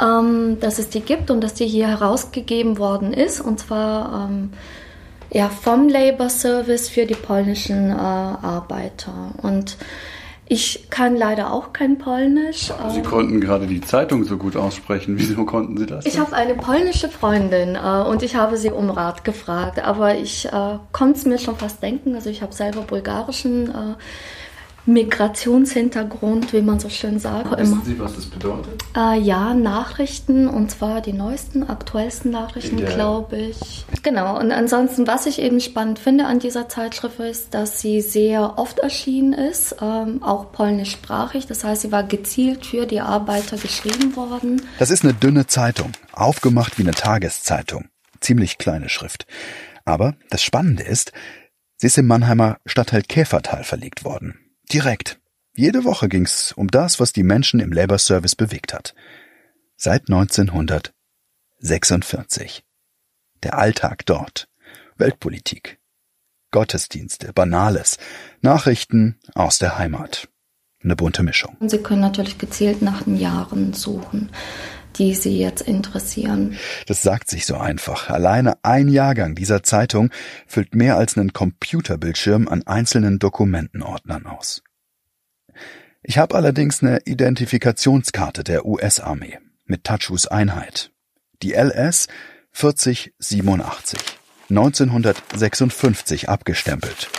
ähm, 0.00 0.58
dass 0.60 0.78
es 0.78 0.88
die 0.88 1.00
gibt 1.00 1.30
und 1.30 1.40
dass 1.40 1.54
die 1.54 1.66
hier 1.66 1.88
herausgegeben 1.88 2.78
worden 2.78 3.12
ist. 3.12 3.40
Und 3.40 3.60
zwar 3.60 4.28
ähm, 4.28 4.52
ja, 5.30 5.48
vom 5.48 5.88
Labour 5.88 6.28
Service 6.28 6.88
für 6.88 7.06
die 7.06 7.14
polnischen 7.14 7.90
äh, 7.90 7.94
Arbeiter. 7.94 9.32
Und 9.42 9.76
ich 10.48 10.86
kann 10.90 11.16
leider 11.16 11.52
auch 11.52 11.72
kein 11.72 11.98
Polnisch. 11.98 12.70
Aber 12.70 12.90
Sie 12.90 13.02
konnten 13.02 13.40
gerade 13.40 13.66
die 13.66 13.80
Zeitung 13.80 14.22
so 14.24 14.36
gut 14.36 14.56
aussprechen. 14.56 15.14
Wieso 15.18 15.44
konnten 15.44 15.76
Sie 15.76 15.86
das? 15.86 16.06
Ich 16.06 16.18
habe 16.18 16.32
eine 16.34 16.54
polnische 16.54 17.08
Freundin 17.08 17.74
äh, 17.74 18.04
und 18.08 18.22
ich 18.22 18.36
habe 18.36 18.56
sie 18.56 18.70
um 18.70 18.90
Rat 18.90 19.24
gefragt. 19.24 19.82
Aber 19.82 20.14
ich 20.14 20.46
äh, 20.46 20.78
konnte 20.92 21.18
es 21.18 21.24
mir 21.24 21.38
schon 21.38 21.56
fast 21.56 21.82
denken. 21.82 22.14
Also 22.14 22.30
ich 22.30 22.42
habe 22.42 22.52
selber 22.52 22.82
bulgarischen 22.82 23.68
äh, 23.68 23.94
Migrationshintergrund, 24.86 26.52
wie 26.52 26.62
man 26.62 26.78
so 26.78 26.88
schön 26.88 27.18
sagt. 27.18 27.58
Wissen 27.58 27.82
Sie, 27.84 27.98
was 27.98 28.14
das 28.14 28.26
bedeutet? 28.26 28.82
Äh, 28.96 29.18
ja, 29.18 29.52
Nachrichten 29.52 30.48
und 30.48 30.70
zwar 30.70 31.00
die 31.00 31.12
neuesten, 31.12 31.64
aktuellsten 31.64 32.30
Nachrichten, 32.30 32.76
glaube 32.76 33.36
ich. 33.36 33.84
Genau, 34.02 34.38
und 34.38 34.52
ansonsten, 34.52 35.06
was 35.06 35.26
ich 35.26 35.40
eben 35.40 35.60
spannend 35.60 35.98
finde 35.98 36.26
an 36.26 36.38
dieser 36.38 36.68
Zeitschrift 36.68 37.18
ist, 37.18 37.52
dass 37.52 37.80
sie 37.80 38.00
sehr 38.00 38.58
oft 38.58 38.78
erschienen 38.78 39.32
ist, 39.32 39.76
ähm, 39.82 40.22
auch 40.22 40.52
polnischsprachig. 40.52 41.46
Das 41.46 41.64
heißt, 41.64 41.82
sie 41.82 41.92
war 41.92 42.04
gezielt 42.04 42.64
für 42.64 42.86
die 42.86 43.00
Arbeiter 43.00 43.56
geschrieben 43.56 44.14
worden. 44.14 44.62
Das 44.78 44.90
ist 44.90 45.02
eine 45.02 45.14
dünne 45.14 45.46
Zeitung, 45.46 45.92
aufgemacht 46.12 46.78
wie 46.78 46.82
eine 46.82 46.92
Tageszeitung. 46.92 47.86
Ziemlich 48.20 48.58
kleine 48.58 48.88
Schrift. 48.88 49.26
Aber 49.84 50.14
das 50.30 50.42
Spannende 50.42 50.84
ist, 50.84 51.12
sie 51.76 51.88
ist 51.88 51.98
im 51.98 52.06
Mannheimer 52.06 52.58
Stadtteil 52.66 53.02
Käfertal 53.02 53.64
verlegt 53.64 54.04
worden. 54.04 54.45
Direkt. 54.72 55.20
Jede 55.54 55.84
Woche 55.84 56.08
ging's 56.08 56.52
um 56.52 56.68
das, 56.68 56.98
was 57.00 57.12
die 57.12 57.22
Menschen 57.22 57.60
im 57.60 57.72
Labour 57.72 57.98
Service 57.98 58.34
bewegt 58.34 58.72
hat. 58.74 58.94
Seit 59.76 60.10
1946. 60.10 62.64
Der 63.42 63.58
Alltag 63.58 64.04
dort. 64.06 64.48
Weltpolitik. 64.96 65.78
Gottesdienste, 66.50 67.32
Banales, 67.32 67.98
Nachrichten 68.40 69.20
aus 69.34 69.58
der 69.58 69.78
Heimat. 69.78 70.28
Eine 70.82 70.96
bunte 70.96 71.22
Mischung. 71.22 71.56
Sie 71.60 71.78
können 71.78 72.00
natürlich 72.00 72.38
gezielt 72.38 72.82
nach 72.82 73.02
den 73.02 73.16
Jahren 73.16 73.72
suchen, 73.72 74.30
die 74.98 75.14
Sie 75.14 75.38
jetzt 75.38 75.62
interessieren. 75.62 76.56
Das 76.86 77.02
sagt 77.02 77.30
sich 77.30 77.46
so 77.46 77.56
einfach. 77.56 78.10
Alleine 78.10 78.54
ein 78.62 78.88
Jahrgang 78.88 79.34
dieser 79.34 79.62
Zeitung 79.62 80.10
füllt 80.46 80.74
mehr 80.74 80.96
als 80.96 81.16
einen 81.16 81.32
Computerbildschirm 81.32 82.48
an 82.48 82.62
einzelnen 82.66 83.18
Dokumentenordnern 83.18 84.26
aus. 84.26 84.62
Ich 86.02 86.18
habe 86.18 86.34
allerdings 86.34 86.82
eine 86.82 87.00
Identifikationskarte 87.04 88.44
der 88.44 88.64
US-Armee 88.64 89.38
mit 89.64 89.84
Tachus 89.84 90.26
Einheit. 90.26 90.92
Die 91.42 91.52
LS 91.52 92.06
4087. 92.52 93.98
1956 94.48 96.28
abgestempelt. 96.28 97.10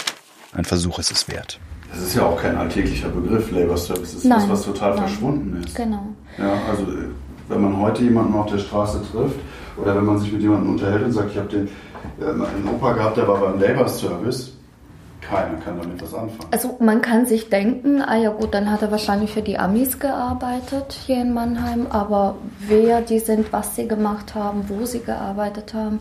Ein 0.54 0.64
Versuch 0.64 1.00
ist 1.00 1.12
es 1.12 1.28
wert. 1.28 1.60
Das 1.92 2.02
ist 2.02 2.16
ja 2.16 2.24
auch 2.24 2.42
kein 2.42 2.56
alltäglicher 2.56 3.10
Begriff, 3.10 3.52
Labour 3.52 3.78
Service. 3.78 4.12
Das 4.12 4.14
ist 4.16 4.26
Nein, 4.26 4.42
was, 4.44 4.50
was 4.50 4.66
total 4.66 4.96
nein. 4.96 5.08
verschwunden 5.08 5.64
ist. 5.64 5.76
Genau. 5.76 6.16
Ja, 6.38 6.62
also 6.70 6.84
äh, 6.84 7.10
wenn 7.50 7.62
man 7.62 7.80
heute 7.80 8.04
jemanden 8.04 8.34
auf 8.36 8.48
der 8.48 8.58
Straße 8.58 9.02
trifft 9.12 9.40
oder 9.78 9.96
wenn 9.96 10.06
man 10.06 10.18
sich 10.18 10.32
mit 10.32 10.42
jemandem 10.42 10.72
unterhält 10.72 11.04
und 11.04 11.12
sagt, 11.12 11.32
ich 11.32 11.38
habe 11.38 11.48
den 11.50 11.68
äh, 12.20 12.26
einen 12.26 12.70
Opa 12.74 12.94
gehabt, 12.94 13.18
der 13.18 13.28
war 13.28 13.40
beim 13.40 13.60
Labour 13.60 13.88
Service, 13.88 14.54
keiner 15.22 15.58
kann 15.60 15.78
damit 15.82 16.02
was 16.02 16.14
anfangen. 16.14 16.50
Also 16.52 16.78
man 16.80 17.02
kann 17.02 17.26
sich 17.26 17.50
denken, 17.50 18.02
ah 18.02 18.18
ja 18.18 18.30
gut, 18.30 18.54
dann 18.54 18.72
hat 18.72 18.82
er 18.82 18.92
wahrscheinlich 18.92 19.32
für 19.32 19.42
die 19.42 19.58
Amis 19.58 20.00
gearbeitet 20.00 20.98
hier 21.06 21.22
in 21.22 21.34
Mannheim, 21.34 21.88
aber 21.90 22.36
wer 22.60 23.02
die 23.02 23.20
sind, 23.20 23.52
was 23.52 23.76
sie 23.76 23.88
gemacht 23.88 24.36
haben, 24.36 24.66
wo 24.70 24.86
sie 24.86 25.00
gearbeitet 25.00 25.74
haben, 25.74 26.00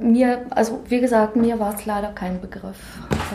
mir, 0.00 0.46
also 0.50 0.80
wie 0.88 1.00
gesagt, 1.00 1.36
mir 1.36 1.58
war 1.58 1.74
es 1.74 1.86
leider 1.86 2.08
kein 2.08 2.40
Begriff. 2.40 2.76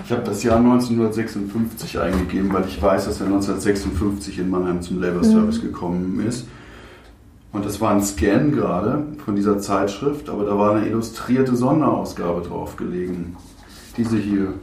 Ich 0.06 0.12
habe 0.12 0.24
das 0.24 0.44
Jahr 0.44 0.58
1956 0.58 2.00
eingegeben, 2.00 2.54
weil 2.54 2.66
ich 2.66 2.82
weiß, 2.82 3.06
dass 3.06 3.20
er 3.20 3.28
1956 3.28 4.40
in 4.40 4.50
Mannheim 4.50 4.82
zum 4.82 5.02
Labour 5.02 5.24
Service 5.24 5.62
gekommen 5.62 6.24
ist. 6.26 6.48
Und 7.54 7.66
das 7.66 7.80
war 7.80 7.92
ein 7.92 8.02
Scan 8.02 8.52
gerade 8.52 9.06
von 9.24 9.36
dieser 9.36 9.60
Zeitschrift, 9.60 10.28
aber 10.28 10.44
da 10.44 10.58
war 10.58 10.76
eine 10.76 10.88
illustrierte 10.88 11.56
Sonderausgabe 11.56 12.42
drauf 12.42 12.76
gelegen. 12.76 13.38
Diese 13.96 14.18
hier. 14.18 14.54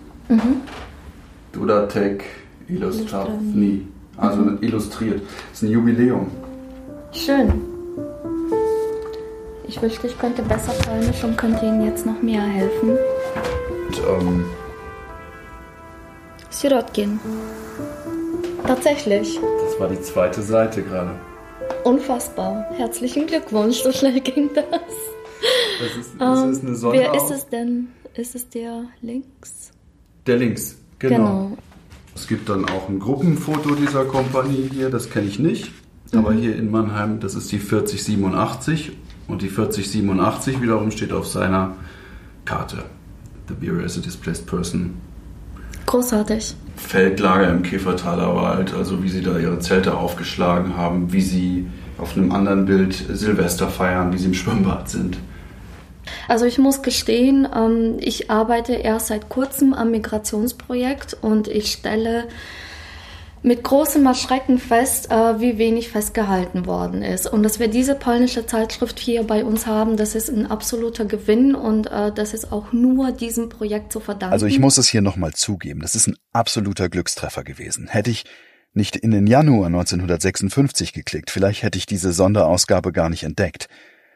Dodatek 1.52 2.24
Illustravni. 2.68 3.86
Also 4.16 4.42
illustriert. 4.60 5.22
Das 5.22 5.62
ist 5.62 5.68
ein 5.68 5.70
Jubiläum. 5.70 6.26
Schön. 7.12 7.52
Ich 9.66 9.80
wünschte, 9.80 10.08
ich 10.08 10.18
könnte 10.18 10.42
besser 10.42 10.72
Polnisch 10.72 11.22
und 11.22 11.38
könnte 11.38 11.64
Ihnen 11.64 11.84
jetzt 11.86 12.04
noch 12.04 12.20
mehr 12.20 12.42
helfen. 12.42 12.90
Und, 13.86 14.02
ähm, 14.08 14.44
Sirotkin. 16.50 17.20
Tatsächlich. 18.66 19.40
das 19.64 19.80
war 19.80 19.88
die 19.88 20.00
zweite 20.00 20.42
Seite 20.42 20.82
gerade. 20.82 21.12
Unfassbar. 21.84 22.66
Herzlichen 22.76 23.26
Glückwunsch, 23.26 23.78
so 23.82 23.92
schnell 23.92 24.20
ging 24.20 24.50
das. 24.54 24.64
Das 25.80 25.96
ist, 25.96 26.10
das 26.18 26.42
Ähm, 26.42 26.50
ist 26.52 26.60
eine 26.62 26.68
wer 26.70 26.76
Sonderausgabe. 26.76 27.16
ist 27.16 27.30
es 27.30 27.48
denn? 27.48 27.88
Ist 28.14 28.34
es 28.34 28.48
der 28.50 28.84
links? 29.02 29.70
Der 30.26 30.36
links, 30.36 30.76
genau. 30.98 31.16
Genau. 31.16 31.58
Es 32.14 32.26
gibt 32.26 32.48
dann 32.48 32.64
auch 32.66 32.88
ein 32.88 32.98
Gruppenfoto 32.98 33.74
dieser 33.76 34.04
Kompanie 34.04 34.68
hier, 34.72 34.90
das 34.90 35.08
kenne 35.10 35.28
ich 35.28 35.38
nicht. 35.38 35.70
Aber 36.12 36.32
hier 36.32 36.56
in 36.56 36.70
Mannheim, 36.70 37.20
das 37.20 37.34
ist 37.36 37.52
die 37.52 37.60
4087 37.60 38.92
und 39.28 39.42
die 39.42 39.48
4087 39.48 40.60
wiederum 40.60 40.90
steht 40.90 41.12
auf 41.12 41.26
seiner 41.26 41.76
Karte. 42.44 42.84
The 43.48 43.54
Bureau 43.54 43.84
as 43.84 43.96
a 43.96 44.00
Displaced 44.00 44.44
Person. 44.46 44.96
Großartig. 45.86 46.54
Feldlager 46.86 47.50
im 47.50 47.62
Käfertaler 47.62 48.34
Wald, 48.34 48.74
also 48.74 49.02
wie 49.02 49.08
sie 49.08 49.22
da 49.22 49.38
ihre 49.38 49.58
Zelte 49.60 49.96
aufgeschlagen 49.96 50.76
haben, 50.76 51.12
wie 51.12 51.20
sie 51.20 51.66
auf 51.98 52.16
einem 52.16 52.32
anderen 52.32 52.64
Bild 52.64 52.94
Silvester 52.94 53.68
feiern, 53.68 54.12
wie 54.12 54.18
sie 54.18 54.26
im 54.26 54.34
Schwimmbad 54.34 54.88
sind. 54.88 55.18
Also 56.28 56.46
ich 56.46 56.58
muss 56.58 56.82
gestehen, 56.82 57.46
ähm, 57.54 57.96
ich 58.00 58.30
arbeite 58.30 58.72
erst 58.72 59.08
seit 59.08 59.28
kurzem 59.28 59.74
am 59.74 59.90
Migrationsprojekt 59.90 61.16
und 61.20 61.48
ich 61.48 61.70
stelle 61.72 62.24
mit 63.42 63.64
großem 63.64 64.04
Erschrecken 64.04 64.58
fest, 64.58 65.10
äh, 65.10 65.40
wie 65.40 65.56
wenig 65.56 65.88
festgehalten 65.88 66.66
worden 66.66 67.02
ist. 67.02 67.26
Und 67.26 67.42
dass 67.42 67.58
wir 67.58 67.68
diese 67.68 67.94
polnische 67.94 68.46
Zeitschrift 68.46 68.98
hier 68.98 69.22
bei 69.22 69.44
uns 69.44 69.66
haben, 69.66 69.96
das 69.96 70.14
ist 70.14 70.28
ein 70.28 70.46
absoluter 70.46 71.06
Gewinn 71.06 71.54
und 71.54 71.86
äh, 71.86 72.12
das 72.12 72.34
ist 72.34 72.52
auch 72.52 72.72
nur 72.72 73.12
diesem 73.12 73.48
Projekt 73.48 73.92
zu 73.92 74.00
verdanken. 74.00 74.32
Also 74.32 74.46
ich 74.46 74.58
muss 74.58 74.76
es 74.76 74.88
hier 74.88 75.00
nochmal 75.00 75.32
zugeben, 75.32 75.80
das 75.80 75.94
ist 75.94 76.06
ein 76.06 76.16
absoluter 76.32 76.88
Glückstreffer 76.88 77.44
gewesen. 77.44 77.88
Hätte 77.88 78.10
ich 78.10 78.24
nicht 78.72 78.94
in 78.96 79.10
den 79.10 79.26
Januar 79.26 79.66
1956 79.66 80.92
geklickt, 80.92 81.30
vielleicht 81.30 81.62
hätte 81.62 81.78
ich 81.78 81.86
diese 81.86 82.12
Sonderausgabe 82.12 82.92
gar 82.92 83.08
nicht 83.08 83.22
entdeckt. 83.22 83.68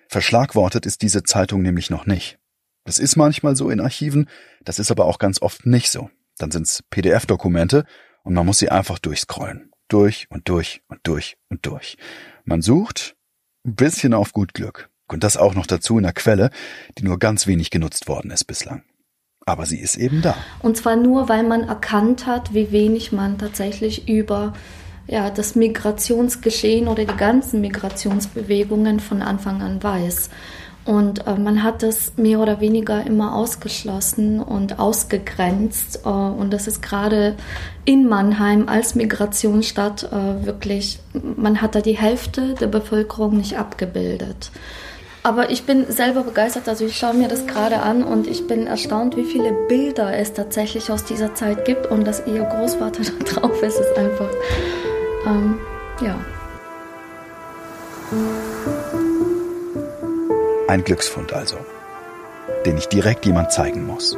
Verschlagwortet 0.09 0.87
ist 0.87 1.03
diese 1.03 1.23
Zeitung 1.23 1.63
nämlich 1.63 1.89
noch 1.91 2.07
nicht. 2.07 2.39
Das 2.85 2.99
ist 2.99 3.17
manchmal 3.17 3.57
so 3.57 3.71
in 3.71 3.81
Archiven, 3.81 4.29
das 4.65 4.79
ist 4.79 4.91
aber 4.91 5.07
auch 5.07 5.19
ganz 5.19 5.41
oft 5.41 5.65
nicht 5.65 5.91
so. 5.91 6.11
Dann 6.37 6.51
sind's 6.51 6.83
PDF-Dokumente 6.91 7.85
und 8.25 8.35
man 8.35 8.45
muss 8.45 8.59
sie 8.59 8.71
einfach 8.71 8.99
durchscrollen. 8.99 9.71
Durch 9.89 10.27
und 10.31 10.49
durch 10.49 10.83
und 10.89 11.01
durch 11.05 11.37
und 11.51 11.65
durch. 11.67 11.97
Man 12.45 12.63
sucht 12.63 13.15
ein 13.65 13.77
bisschen 13.77 14.15
auf 14.15 14.33
gut 14.33 14.55
Glück. 14.55 14.91
Und 15.07 15.23
das 15.23 15.37
auch 15.37 15.55
noch 15.55 15.67
dazu 15.67 15.99
in 15.99 16.05
einer 16.05 16.15
Quelle, 16.15 16.51
die 16.99 17.05
nur 17.05 17.19
ganz 17.19 17.47
wenig 17.47 17.71
genutzt 17.71 18.09
worden 18.09 18.31
ist 18.31 18.45
bislang. 18.45 18.83
Aber 19.47 19.67
sie 19.67 19.79
ist 19.79 19.97
eben 19.97 20.23
da. 20.23 20.35
Und 20.61 20.79
zwar 20.79 20.97
nur, 20.97 21.29
weil 21.29 21.43
man 21.43 21.65
erkannt 21.65 22.27
hat, 22.27 22.55
wie 22.55 22.73
wenig 22.73 23.13
man 23.13 23.37
tatsächlich 23.37 24.09
über 24.09 24.55
ja, 25.07 25.29
das 25.29 25.55
Migrationsgeschehen 25.55 26.89
oder 26.89 27.05
die 27.05 27.17
ganzen 27.17 27.61
Migrationsbewegungen 27.61 29.01
von 29.01 29.21
Anfang 29.21 29.61
an 29.61 29.83
weiß. 29.83 30.31
Und 30.85 31.27
äh, 31.27 31.37
man 31.37 31.63
hat 31.63 31.83
das 31.83 32.13
mehr 32.17 32.41
oder 32.41 32.61
weniger 32.61 33.07
immer 33.07 33.35
ausgeschlossen 33.35 34.41
und 34.41 34.79
ausgegrenzt. 34.79 36.01
Äh, 36.05 36.09
und 36.09 36.53
das 36.53 36.67
ist 36.67 36.83
gerade 36.83 37.37
in 37.85 38.09
Mannheim 38.09 38.69
als 38.69 38.95
Migrationsstadt 38.95 40.05
äh, 40.05 40.45
wirklich, 40.45 40.99
man 41.37 41.63
hat 41.63 41.75
da 41.75 41.81
die 41.81 41.97
Hälfte 41.97 42.55
der 42.55 42.67
Bevölkerung 42.67 43.37
nicht 43.39 43.59
abgebildet. 43.59 44.51
Aber 45.23 45.49
ich 45.49 45.65
bin 45.65 45.91
selber 45.91 46.23
begeistert, 46.23 46.69
also 46.69 46.85
ich 46.85 46.99
schaue 46.99 47.15
mir 47.15 47.29
das 47.29 47.47
gerade 47.47 47.81
an 47.81 48.05
und 48.05 48.27
ich 48.27 48.47
bin 48.47 48.67
erstaunt, 48.67 49.17
wie 49.17 49.25
viele 49.25 49.55
Bilder 49.69 50.15
es 50.15 50.35
tatsächlich 50.35 50.91
aus 50.91 51.05
dieser 51.05 51.35
Zeit 51.35 51.65
gibt 51.65 51.87
und 51.87 52.07
dass 52.07 52.27
ihr 52.27 52.43
Großvater 52.43 53.03
da 53.19 53.25
drauf 53.25 53.63
ist, 53.63 53.81
ist 53.81 53.97
einfach, 53.97 54.29
ähm, 55.27 55.59
ja. 56.03 56.21
Ein 60.67 60.83
Glücksfund 60.83 61.33
also, 61.33 61.57
den 62.65 62.79
ich 62.79 62.89
direkt 62.89 63.27
jemand 63.27 63.53
zeigen 63.53 63.87
muss. 63.87 64.17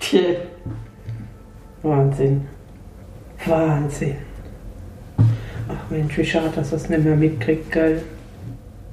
Tja. 0.00 0.20
Wahnsinn. 1.82 2.46
Wahnsinn. 3.46 4.16
Ach 5.68 5.90
Mensch, 5.90 6.18
wie 6.18 6.24
schade, 6.24 6.50
dass 6.54 6.72
es 6.72 6.88
nicht 6.88 7.04
mehr 7.04 7.14
mitkriegt, 7.16 7.70
gell? 7.70 8.02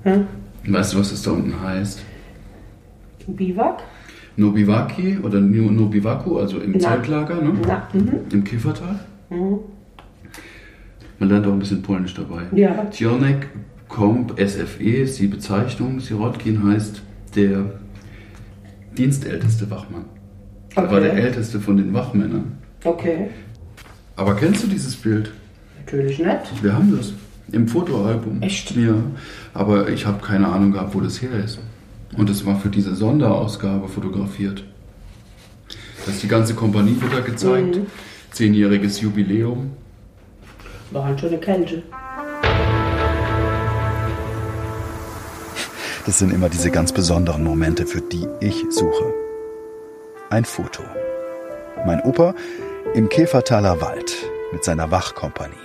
Hm? 0.04 0.28
Weißt 0.68 0.94
du, 0.94 1.00
was 1.00 1.10
das 1.10 1.24
da 1.24 1.32
unten 1.32 1.60
heißt? 1.62 2.04
Biwak? 3.28 3.82
Nobiwaki 4.38 5.18
oder 5.24 5.40
Nobiwaku, 5.40 6.38
also 6.38 6.60
im 6.60 6.74
Na. 6.74 6.80
Zeltlager, 6.80 7.42
ne? 7.42 7.54
Na, 7.66 7.88
mhm. 7.94 8.20
Im 8.32 8.44
Kiefertal. 8.44 9.00
Mhm. 9.30 9.60
Man 11.20 11.30
lernt 11.30 11.48
auch 11.48 11.54
ein 11.54 11.60
bisschen 11.60 11.82
Polnisch 11.82 12.14
dabei. 12.14 12.44
Ja. 12.54 12.86
Tionek 12.86 13.48
Komp 13.88 14.34
SFE 14.40 14.84
ist 14.84 15.20
die 15.20 15.28
Bezeichnung. 15.28 16.00
Sirotkin 16.00 16.64
heißt 16.68 17.02
der 17.36 17.66
dienstälteste 18.98 19.70
Wachmann. 19.70 20.06
Er 20.76 20.84
war 20.84 20.92
Okay. 20.98 21.02
der 21.04 21.14
älteste 21.14 21.60
von 21.60 21.78
den 21.78 21.94
Wachmännern. 21.94 22.58
Okay. 22.84 23.30
Aber 24.16 24.36
kennst 24.36 24.64
du 24.64 24.68
dieses 24.68 24.96
Bild? 24.96 25.32
Natürlich 25.86 26.20
nicht. 26.20 26.64
Wir 26.64 26.74
haben 26.74 26.96
das 26.98 27.14
im 27.52 27.68
Fotoalbum. 27.68 28.42
Echt? 28.42 28.76
Ja. 28.76 28.96
Aber 29.54 29.90
ich 29.90 30.06
habe 30.06 30.22
keine 30.26 30.48
Ahnung 30.48 30.72
gehabt, 30.72 30.96
wo 30.96 31.00
das 31.02 31.22
her 31.22 31.32
ist. 31.44 31.60
Und 32.18 32.30
es 32.30 32.46
war 32.46 32.60
für 32.60 32.70
diese 32.70 32.96
Sonderausgabe 32.96 33.88
fotografiert. 33.88 34.64
Das 36.06 36.16
ist 36.16 36.24
die 36.24 36.28
ganze 36.28 36.54
Kompanie 36.54 36.96
wird 37.00 37.14
da 37.14 37.20
gezeigt. 37.20 37.78
Mhm. 37.78 37.86
Zehnjähriges 38.32 39.02
Jubiläum. 39.02 39.72
War 40.92 41.06
halt 41.06 41.20
schon 41.20 41.30
eine 41.30 41.40
Kälte. 41.40 41.84
Das 46.06 46.20
sind 46.20 46.32
immer 46.32 46.50
diese 46.50 46.70
ganz 46.70 46.92
besonderen 46.92 47.44
Momente, 47.44 47.88
für 47.88 48.02
die 48.02 48.28
ich 48.40 48.64
suche. 48.70 49.14
Ein 50.30 50.46
Foto. 50.46 50.84
Mein 51.86 52.02
Opa 52.02 52.36
im 52.94 53.10
Käfertaler 53.10 53.82
Wald 53.82 54.16
mit 54.52 54.64
seiner 54.64 54.92
Wachkompanie. 54.92 55.56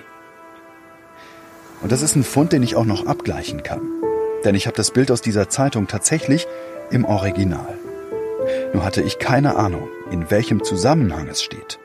Und 1.83 1.93
das 1.93 2.03
ist 2.03 2.17
ein 2.17 2.25
Fund, 2.25 2.53
den 2.53 2.63
ich 2.63 2.77
auch 2.77 2.87
noch 2.87 3.07
abgleichen 3.07 3.63
kann. 3.63 3.83
Denn 4.45 4.55
ich 4.55 4.67
habe 4.67 4.77
das 4.77 4.91
Bild 4.91 5.11
aus 5.11 5.21
dieser 5.21 5.51
Zeitung 5.51 5.87
tatsächlich 5.87 6.47
im 6.91 7.05
Original. 7.05 7.77
Nur 8.73 8.85
hatte 8.85 9.03
ich 9.03 9.19
keine 9.19 9.57
Ahnung, 9.57 9.89
in 10.11 10.31
welchem 10.31 10.65
Zusammenhang 10.65 11.29
es 11.29 11.43
steht. 11.43 11.79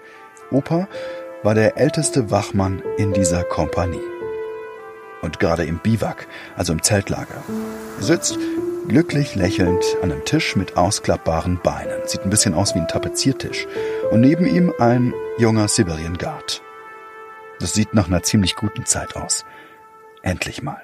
Opa 0.52 0.88
war 1.46 1.54
der 1.54 1.78
älteste 1.78 2.32
Wachmann 2.32 2.82
in 2.98 3.14
dieser 3.14 3.44
Kompanie. 3.44 4.02
Und 5.22 5.40
gerade 5.40 5.64
im 5.64 5.78
Biwak, 5.78 6.28
also 6.58 6.74
im 6.74 6.82
Zeltlager, 6.82 7.44
sitzt 8.00 8.40
glücklich 8.88 9.36
lächelnd 9.36 9.84
an 10.02 10.12
einem 10.12 10.26
Tisch 10.26 10.56
mit 10.56 10.76
ausklappbaren 10.76 11.60
Beinen. 11.62 12.00
Sieht 12.06 12.22
ein 12.22 12.32
bisschen 12.32 12.56
aus 12.56 12.74
wie 12.74 12.80
ein 12.80 12.88
Tapeziertisch. 12.88 13.68
Und 14.10 14.22
neben 14.22 14.48
ihm 14.48 14.74
ein 14.80 15.14
junger 15.38 15.68
Siberian 15.68 16.18
Guard. 16.18 16.64
Das 17.60 17.76
sieht 17.76 17.94
nach 17.94 18.08
einer 18.08 18.24
ziemlich 18.24 18.56
guten 18.56 18.88
Zeit 18.88 19.16
aus. 19.16 19.46
Endlich 20.24 20.64
mal. 20.64 20.82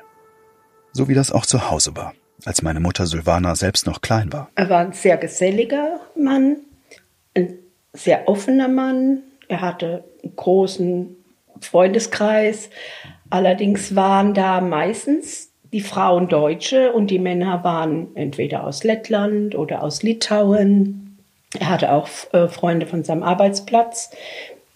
So 0.92 1.08
wie 1.08 1.16
das 1.16 1.32
auch 1.32 1.48
zu 1.48 1.72
Hause 1.72 1.96
war, 1.96 2.14
als 2.46 2.62
meine 2.62 2.80
Mutter 2.80 3.08
Sylvana 3.08 3.56
selbst 3.56 3.88
noch 3.88 4.02
klein 4.02 4.32
war. 4.32 4.52
Er 4.54 4.70
war 4.70 4.82
ein 4.82 4.94
sehr 4.94 5.18
geselliger 5.18 6.00
Mann, 6.16 6.58
ein 7.36 7.58
sehr 7.94 8.28
offener 8.28 8.68
Mann. 8.68 9.24
Er 9.48 9.62
hatte 9.62 10.04
großen 10.36 11.16
Freundeskreis. 11.60 12.70
Allerdings 13.30 13.96
waren 13.96 14.34
da 14.34 14.62
meistens 14.62 15.52
die 15.72 15.82
Frauen 15.82 16.28
Deutsche 16.28 16.92
und 16.92 17.08
die 17.12 17.20
Männer 17.20 17.64
waren 17.64 18.16
entweder 18.16 18.66
aus 18.66 18.84
Lettland 18.84 19.56
oder 19.56 19.84
aus 19.84 20.04
Litauen. 20.04 21.18
Er 21.58 21.70
hatte 21.70 21.92
auch 21.92 22.10
äh, 22.34 22.48
Freunde 22.48 22.86
von 22.86 23.04
seinem 23.04 23.24
Arbeitsplatz. 23.24 24.12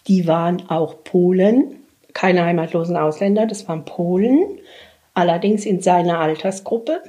Die 0.06 0.26
waren 0.26 0.68
auch 0.70 1.02
Polen, 1.04 1.76
keine 2.12 2.44
heimatlosen 2.44 2.96
Ausländer, 2.96 3.46
das 3.46 3.68
waren 3.68 3.84
Polen, 3.84 4.58
allerdings 5.14 5.66
in 5.66 5.82
seiner 5.82 6.20
Altersgruppe. 6.20 7.02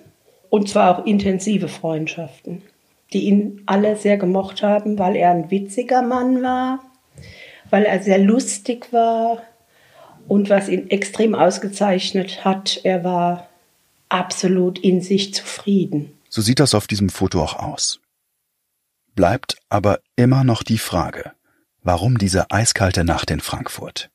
Und 0.50 0.70
zwar 0.70 0.98
auch 0.98 1.06
intensive 1.06 1.68
Freundschaften, 1.68 2.62
die 3.12 3.26
ihn 3.26 3.62
alle 3.66 3.98
sehr 3.98 4.18
gemocht 4.18 4.64
haben, 4.64 4.98
weil 4.98 5.16
er 5.16 5.32
ein 5.32 5.52
witziger 5.52 6.02
Mann 6.02 6.42
war, 6.42 6.80
weil 7.70 7.84
er 7.84 8.02
sehr 8.02 8.20
lustig 8.20 8.92
war 8.92 9.42
und 10.28 10.50
was 10.50 10.68
ihn 10.70 10.90
extrem 10.90 11.36
ausgezeichnet 11.36 12.44
hat, 12.44 12.82
er 12.84 13.04
war 13.04 13.48
absolut 14.10 14.80
in 14.80 15.02
sich 15.02 15.34
zufrieden. 15.34 16.14
So 16.30 16.42
sieht 16.42 16.60
das 16.60 16.74
auf 16.74 16.88
diesem 16.88 17.10
Foto 17.10 17.42
auch 17.42 17.56
aus. 17.56 18.00
Bleibt 19.16 19.58
aber 19.70 20.00
immer 20.16 20.44
noch 20.44 20.64
die 20.64 20.78
Frage, 20.78 21.32
warum 21.84 22.18
diese 22.18 22.52
eiskalte 22.52 23.04
Nacht 23.04 23.32
in 23.32 23.40
Frankfurt? 23.40 24.10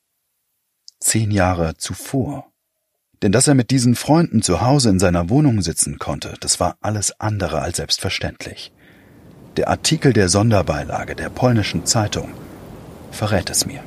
Zehn 0.99 1.31
Jahre 1.31 1.75
zuvor. 1.75 2.47
Denn 3.21 3.31
dass 3.31 3.47
er 3.47 3.55
mit 3.55 3.71
diesen 3.71 3.95
Freunden 3.95 4.41
zu 4.41 4.61
Hause 4.61 4.89
in 4.89 4.99
seiner 4.99 5.29
Wohnung 5.29 5.61
sitzen 5.61 5.97
konnte, 5.97 6.35
das 6.39 6.59
war 6.59 6.77
alles 6.81 7.19
andere 7.19 7.61
als 7.61 7.77
selbstverständlich. 7.77 8.71
Der 9.57 9.69
Artikel 9.69 10.13
der 10.13 10.29
Sonderbeilage 10.29 11.15
der 11.15 11.29
polnischen 11.29 11.85
Zeitung 11.85 12.33
verrät 13.13 13.49
es 13.49 13.65
mir. 13.65 13.83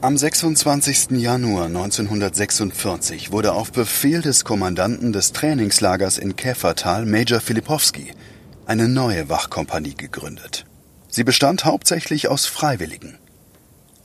Am 0.00 0.16
26. 0.16 1.18
Januar 1.20 1.66
1946 1.66 3.32
wurde 3.32 3.52
auf 3.52 3.72
Befehl 3.72 4.22
des 4.22 4.44
Kommandanten 4.44 5.12
des 5.12 5.32
Trainingslagers 5.32 6.18
in 6.18 6.36
Käfertal, 6.36 7.04
Major 7.04 7.40
Filipowski, 7.40 8.12
eine 8.64 8.86
neue 8.86 9.28
Wachkompanie 9.28 9.94
gegründet. 9.94 10.66
Sie 11.08 11.24
bestand 11.24 11.64
hauptsächlich 11.64 12.28
aus 12.28 12.46
Freiwilligen, 12.46 13.18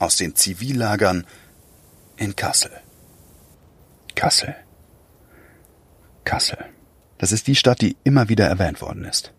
aus 0.00 0.16
den 0.16 0.34
Zivillagern 0.34 1.26
in 2.16 2.34
Kassel. 2.34 2.72
Kassel. 4.16 4.56
Kassel. 6.24 6.58
Das 7.18 7.30
ist 7.30 7.46
die 7.46 7.54
Stadt, 7.54 7.80
die 7.80 7.96
immer 8.02 8.28
wieder 8.28 8.46
erwähnt 8.46 8.80
worden 8.80 9.04
ist. 9.04 9.32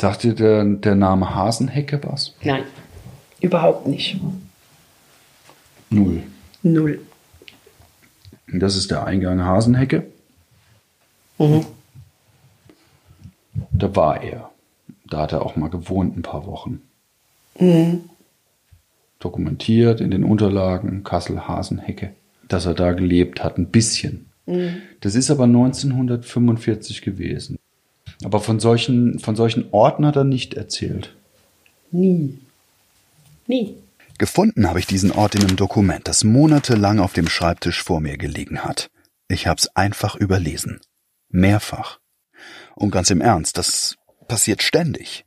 Sagt 0.00 0.22
dir 0.22 0.34
der, 0.34 0.64
der 0.64 0.94
Name 0.94 1.34
Hasenhecke 1.34 2.00
was? 2.04 2.34
Nein, 2.42 2.64
überhaupt 3.40 3.86
nicht. 3.86 4.18
Null. 5.90 6.22
Null. 6.62 7.00
Das 8.52 8.76
ist 8.76 8.90
der 8.90 9.04
Eingang 9.04 9.44
Hasenhecke. 9.44 10.06
Mhm. 11.38 11.64
Da 13.72 13.94
war 13.96 14.22
er. 14.22 14.50
Da 15.08 15.22
hat 15.22 15.32
er 15.32 15.44
auch 15.44 15.56
mal 15.56 15.70
gewohnt 15.70 16.16
ein 16.16 16.22
paar 16.22 16.46
Wochen. 16.46 16.82
Mhm. 17.58 18.02
Dokumentiert 19.18 20.00
in 20.00 20.10
den 20.10 20.24
Unterlagen 20.24 21.04
Kassel-Hasenhecke, 21.04 22.10
dass 22.48 22.66
er 22.66 22.74
da 22.74 22.92
gelebt 22.92 23.42
hat, 23.42 23.58
ein 23.58 23.66
bisschen. 23.66 24.26
Mhm. 24.46 24.82
Das 25.00 25.14
ist 25.14 25.30
aber 25.30 25.44
1945 25.44 27.02
gewesen. 27.02 27.58
Aber 28.24 28.40
von 28.40 28.60
solchen, 28.60 29.18
von 29.18 29.36
solchen 29.36 29.66
Orten 29.70 30.06
hat 30.06 30.16
er 30.16 30.24
nicht 30.24 30.54
erzählt. 30.54 31.14
Nie. 31.90 32.38
Nie. 33.50 33.82
Gefunden 34.16 34.68
habe 34.68 34.78
ich 34.78 34.86
diesen 34.86 35.10
Ort 35.10 35.34
in 35.34 35.42
einem 35.42 35.56
Dokument, 35.56 36.06
das 36.06 36.22
monatelang 36.22 37.00
auf 37.00 37.14
dem 37.14 37.28
Schreibtisch 37.28 37.82
vor 37.82 38.00
mir 38.00 38.16
gelegen 38.16 38.60
hat. 38.60 38.92
Ich 39.26 39.48
hab's 39.48 39.66
einfach 39.74 40.14
überlesen. 40.14 40.78
Mehrfach. 41.30 41.98
Und 42.76 42.92
ganz 42.92 43.10
im 43.10 43.20
Ernst, 43.20 43.58
das 43.58 43.96
passiert 44.28 44.62
ständig. 44.62 45.24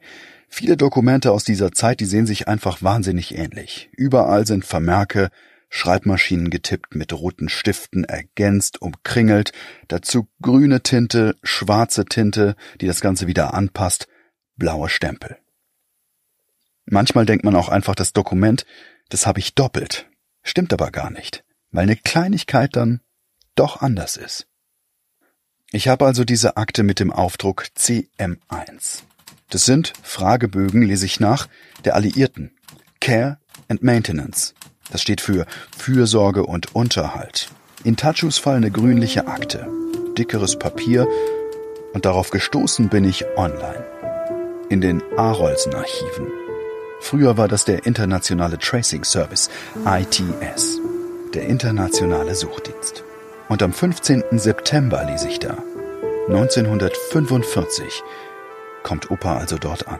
Viele 0.47 0.77
Dokumente 0.77 1.33
aus 1.33 1.43
dieser 1.43 1.73
Zeit, 1.73 1.99
die 1.99 2.05
sehen 2.05 2.25
sich 2.25 2.47
einfach 2.47 2.81
wahnsinnig 2.81 3.37
ähnlich. 3.37 3.89
Überall 3.91 4.47
sind 4.47 4.63
Vermerke, 4.63 5.29
Schreibmaschinen 5.67 6.49
getippt 6.49 6.95
mit 6.95 7.11
roten 7.11 7.49
Stiften, 7.49 8.05
ergänzt, 8.05 8.81
umkringelt, 8.81 9.51
dazu 9.89 10.29
grüne 10.41 10.81
Tinte, 10.81 11.35
schwarze 11.43 12.05
Tinte, 12.05 12.55
die 12.79 12.87
das 12.87 13.01
Ganze 13.01 13.27
wieder 13.27 13.53
anpasst, 13.53 14.07
blaue 14.55 14.87
Stempel. 14.87 15.42
Manchmal 16.85 17.25
denkt 17.25 17.45
man 17.45 17.55
auch 17.55 17.69
einfach, 17.69 17.95
das 17.95 18.13
Dokument, 18.13 18.65
das 19.09 19.25
habe 19.25 19.39
ich 19.39 19.55
doppelt. 19.55 20.07
Stimmt 20.43 20.73
aber 20.73 20.91
gar 20.91 21.09
nicht, 21.09 21.43
weil 21.71 21.83
eine 21.83 21.95
Kleinigkeit 21.95 22.75
dann 22.75 23.01
doch 23.55 23.81
anders 23.81 24.17
ist. 24.17 24.47
Ich 25.71 25.87
habe 25.87 26.05
also 26.05 26.23
diese 26.23 26.57
Akte 26.57 26.83
mit 26.83 26.99
dem 26.99 27.11
Aufdruck 27.11 27.65
CM1. 27.77 29.03
Das 29.49 29.65
sind 29.65 29.93
Fragebögen, 30.03 30.81
lese 30.81 31.05
ich 31.05 31.19
nach, 31.19 31.47
der 31.85 31.95
Alliierten. 31.95 32.51
Care 32.99 33.39
and 33.69 33.83
Maintenance. 33.83 34.53
Das 34.91 35.01
steht 35.01 35.21
für 35.21 35.45
Fürsorge 35.77 36.45
und 36.45 36.75
Unterhalt. 36.75 37.49
In 37.83 37.97
Tachus 37.97 38.37
Fall 38.37 38.57
eine 38.57 38.71
grünliche 38.71 39.27
Akte, 39.27 39.67
dickeres 40.17 40.57
Papier 40.57 41.07
und 41.93 42.05
darauf 42.05 42.29
gestoßen 42.29 42.89
bin 42.89 43.03
ich 43.03 43.25
online. 43.35 43.83
In 44.69 44.81
den 44.81 45.01
Arolsen-Archiven. 45.17 46.42
Früher 47.03 47.37
war 47.37 47.49
das 47.49 47.65
der 47.65 47.85
Internationale 47.85 48.57
Tracing 48.57 49.03
Service, 49.03 49.49
ITS, 49.85 50.79
der 51.33 51.47
internationale 51.47 52.33
Suchdienst. 52.33 53.03
Und 53.49 53.61
am 53.61 53.73
15. 53.73 54.23
September 54.31 55.03
ließ 55.03 55.25
ich 55.25 55.39
da, 55.39 55.57
1945, 56.29 58.01
kommt 58.83 59.11
Opa 59.11 59.35
also 59.35 59.57
dort 59.57 59.85
an. 59.89 59.99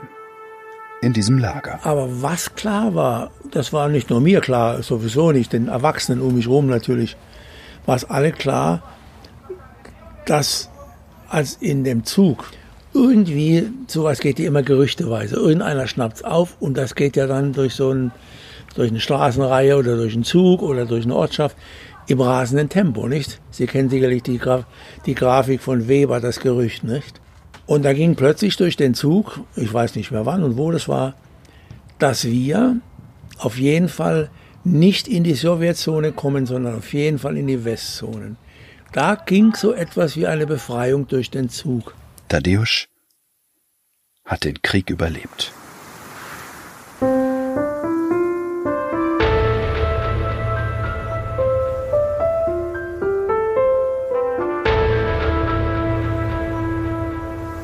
In 1.01 1.11
diesem 1.11 1.39
Lager. 1.39 1.81
Aber 1.83 2.21
was 2.21 2.55
klar 2.55 2.95
war, 2.95 3.31
das 3.51 3.73
war 3.73 3.89
nicht 3.89 4.09
nur 4.09 4.21
mir 4.21 4.39
klar, 4.39 4.81
sowieso 4.81 5.33
nicht, 5.33 5.51
den 5.51 5.67
Erwachsenen 5.67 6.21
um 6.21 6.35
mich 6.35 6.45
herum 6.45 6.67
natürlich, 6.67 7.17
war 7.85 7.97
es 7.97 8.09
alle 8.09 8.31
klar, 8.31 8.81
dass 10.25 10.69
als 11.27 11.57
in 11.59 11.83
dem 11.83 12.05
Zug 12.05 12.45
irgendwie, 12.93 13.69
sowas 13.87 14.19
geht 14.19 14.39
ja 14.39 14.47
immer 14.47 14.63
gerüchteweise. 14.63 15.35
Irgendeiner 15.35 15.87
schnappt's 15.87 16.23
auf 16.23 16.57
und 16.59 16.77
das 16.77 16.95
geht 16.95 17.15
ja 17.15 17.27
dann 17.27 17.53
durch 17.53 17.75
so 17.75 17.91
ein, 17.91 18.11
durch 18.75 18.89
eine 18.89 18.99
Straßenreihe 18.99 19.77
oder 19.77 19.95
durch 19.95 20.13
einen 20.13 20.23
Zug 20.23 20.61
oder 20.61 20.85
durch 20.85 21.05
eine 21.05 21.15
Ortschaft 21.15 21.57
im 22.07 22.21
rasenden 22.21 22.69
Tempo, 22.69 23.07
nicht? 23.07 23.39
Sie 23.49 23.65
kennen 23.65 23.89
sicherlich 23.89 24.23
die, 24.23 24.37
Graf 24.37 24.65
die 25.05 25.15
Grafik 25.15 25.61
von 25.61 25.87
Weber, 25.87 26.19
das 26.19 26.39
Gerücht, 26.39 26.83
nicht? 26.83 27.21
Und 27.65 27.85
da 27.85 27.93
ging 27.93 28.15
plötzlich 28.15 28.57
durch 28.57 28.75
den 28.75 28.93
Zug, 28.93 29.39
ich 29.55 29.73
weiß 29.73 29.95
nicht 29.95 30.11
mehr 30.11 30.25
wann 30.25 30.43
und 30.43 30.57
wo 30.57 30.71
das 30.71 30.89
war, 30.89 31.15
dass 31.97 32.25
wir 32.25 32.77
auf 33.37 33.57
jeden 33.57 33.87
Fall 33.87 34.29
nicht 34.65 35.07
in 35.07 35.23
die 35.23 35.33
Sowjetzone 35.33 36.11
kommen, 36.11 36.45
sondern 36.45 36.75
auf 36.75 36.93
jeden 36.93 37.19
Fall 37.19 37.37
in 37.37 37.47
die 37.47 37.63
Westzonen. 37.63 38.37
Da 38.91 39.15
ging 39.15 39.55
so 39.55 39.73
etwas 39.73 40.15
wie 40.15 40.27
eine 40.27 40.45
Befreiung 40.45 41.07
durch 41.07 41.31
den 41.31 41.49
Zug. 41.49 41.93
Tadeusz 42.33 42.87
hat 44.25 44.43
den 44.43 44.59
Krieg 44.63 44.89
überlebt. 44.89 45.53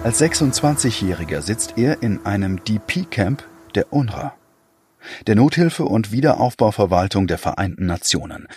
Als 0.04 0.22
26-Jähriger 0.22 1.42
sitzt 1.42 1.80
er 1.80 2.04
in 2.04 2.24
einem 2.28 2.64
DP-Camp 2.64 3.44
der 3.74 3.92
UNRWA, 3.92 4.36
der 5.26 5.34
Nothilfe- 5.34 5.86
und 5.86 6.12
Wiederaufbauverwaltung 6.12 7.26
der 7.26 7.40
Vereinten 7.40 7.88
Nationen, 7.88 8.48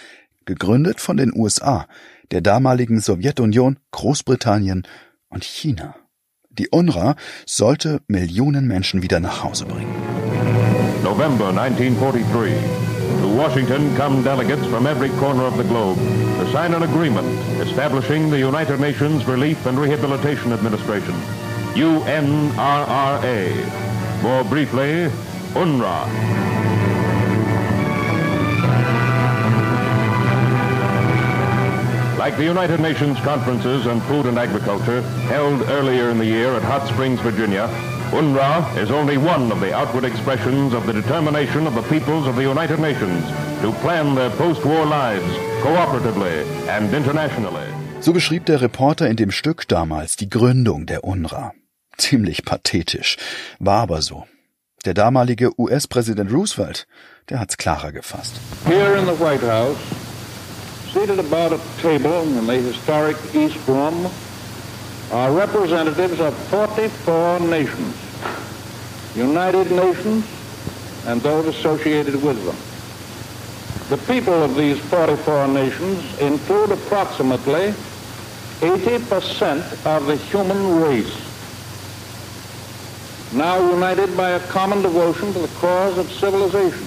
gegründet 0.44 1.00
von 1.00 1.16
den 1.16 1.32
USA, 1.34 1.86
der 2.32 2.42
damaligen 2.42 3.00
Sowjetunion, 3.00 3.78
Großbritannien 3.92 4.86
und 5.30 5.44
China. 5.44 5.96
Die 6.58 6.68
UNRWA 6.70 7.16
sollte 7.46 8.00
Millionen 8.08 8.66
Menschen 8.66 9.02
wieder 9.02 9.20
nach 9.20 9.42
Hause 9.42 9.64
bringen. 9.64 9.94
November 11.02 11.48
1943. 11.48 12.52
To 13.20 13.28
Washington 13.28 13.94
come 13.96 14.22
delegates 14.22 14.66
from 14.66 14.86
every 14.86 15.08
corner 15.20 15.44
of 15.44 15.56
the 15.56 15.64
globe 15.64 15.98
to 16.38 16.52
sign 16.52 16.74
an 16.74 16.82
agreement 16.82 17.26
establishing 17.60 18.30
the 18.30 18.38
United 18.38 18.80
Nations 18.80 19.26
Relief 19.26 19.64
and 19.66 19.78
Rehabilitation 19.78 20.52
Administration, 20.52 21.14
UNRRA. 21.74 23.52
More 24.22 24.44
briefly, 24.44 25.10
UNRWA. 25.54 26.61
Like 32.32 32.38
the 32.38 32.46
United 32.46 32.80
Nations 32.80 33.20
conferences 33.20 33.86
on 33.86 34.00
food 34.08 34.24
and 34.24 34.38
agriculture 34.38 35.02
held 35.28 35.68
earlier 35.68 36.08
in 36.08 36.16
the 36.16 36.24
year 36.24 36.56
at 36.56 36.62
Hot 36.62 36.88
Springs, 36.88 37.20
Virginia, 37.20 37.68
UNRWA 38.10 38.74
is 38.78 38.90
only 38.90 39.18
one 39.18 39.52
of 39.52 39.60
the 39.60 39.74
outward 39.74 40.04
expressions 40.04 40.72
of 40.72 40.86
the 40.86 40.94
determination 40.94 41.66
of 41.66 41.74
the 41.74 41.82
peoples 41.82 42.26
of 42.26 42.34
the 42.36 42.42
United 42.42 42.80
Nations 42.80 43.22
to 43.60 43.70
plan 43.82 44.14
their 44.14 44.30
post-war 44.30 44.86
lives 44.86 45.30
cooperatively 45.60 46.42
and 46.68 46.94
internationally. 46.94 47.66
So 48.00 48.14
beschrieb 48.14 48.46
der 48.46 48.62
Reporter 48.62 49.08
in 49.08 49.16
dem 49.16 49.30
Stück 49.30 49.68
damals 49.68 50.16
die 50.16 50.30
Gründung 50.30 50.86
der 50.86 51.04
UNRWA. 51.04 51.52
Ziemlich 51.98 52.46
pathetisch, 52.46 53.18
war 53.58 53.82
aber 53.82 54.00
so. 54.00 54.26
Der 54.86 54.94
damalige 54.94 55.50
US-Präsident 55.58 56.32
Roosevelt, 56.32 56.86
der 57.28 57.40
hat's 57.40 57.58
klarer 57.58 57.92
gefasst. 57.92 58.40
Here 58.64 58.96
in 58.96 59.04
the 59.04 59.20
White 59.20 59.46
House, 59.46 59.76
seated 60.92 61.18
about 61.18 61.54
a 61.54 61.60
table 61.80 62.20
in 62.20 62.46
the 62.46 62.52
historic 62.52 63.16
East 63.34 63.56
Room, 63.66 64.10
are 65.10 65.32
representatives 65.32 66.20
of 66.20 66.36
44 66.48 67.40
nations, 67.40 67.96
United 69.16 69.70
Nations, 69.70 70.26
and 71.06 71.22
those 71.22 71.46
associated 71.46 72.22
with 72.22 72.36
them. 72.44 72.56
The 73.88 74.04
people 74.06 74.34
of 74.34 74.54
these 74.54 74.78
44 74.80 75.48
nations 75.48 76.18
include 76.20 76.72
approximately 76.72 77.72
80% 78.60 79.86
of 79.86 80.06
the 80.06 80.16
human 80.16 80.76
race, 80.82 81.16
now 83.32 83.58
united 83.70 84.14
by 84.14 84.30
a 84.30 84.40
common 84.48 84.82
devotion 84.82 85.32
to 85.32 85.38
the 85.38 85.54
cause 85.58 85.96
of 85.96 86.10
civilization 86.12 86.86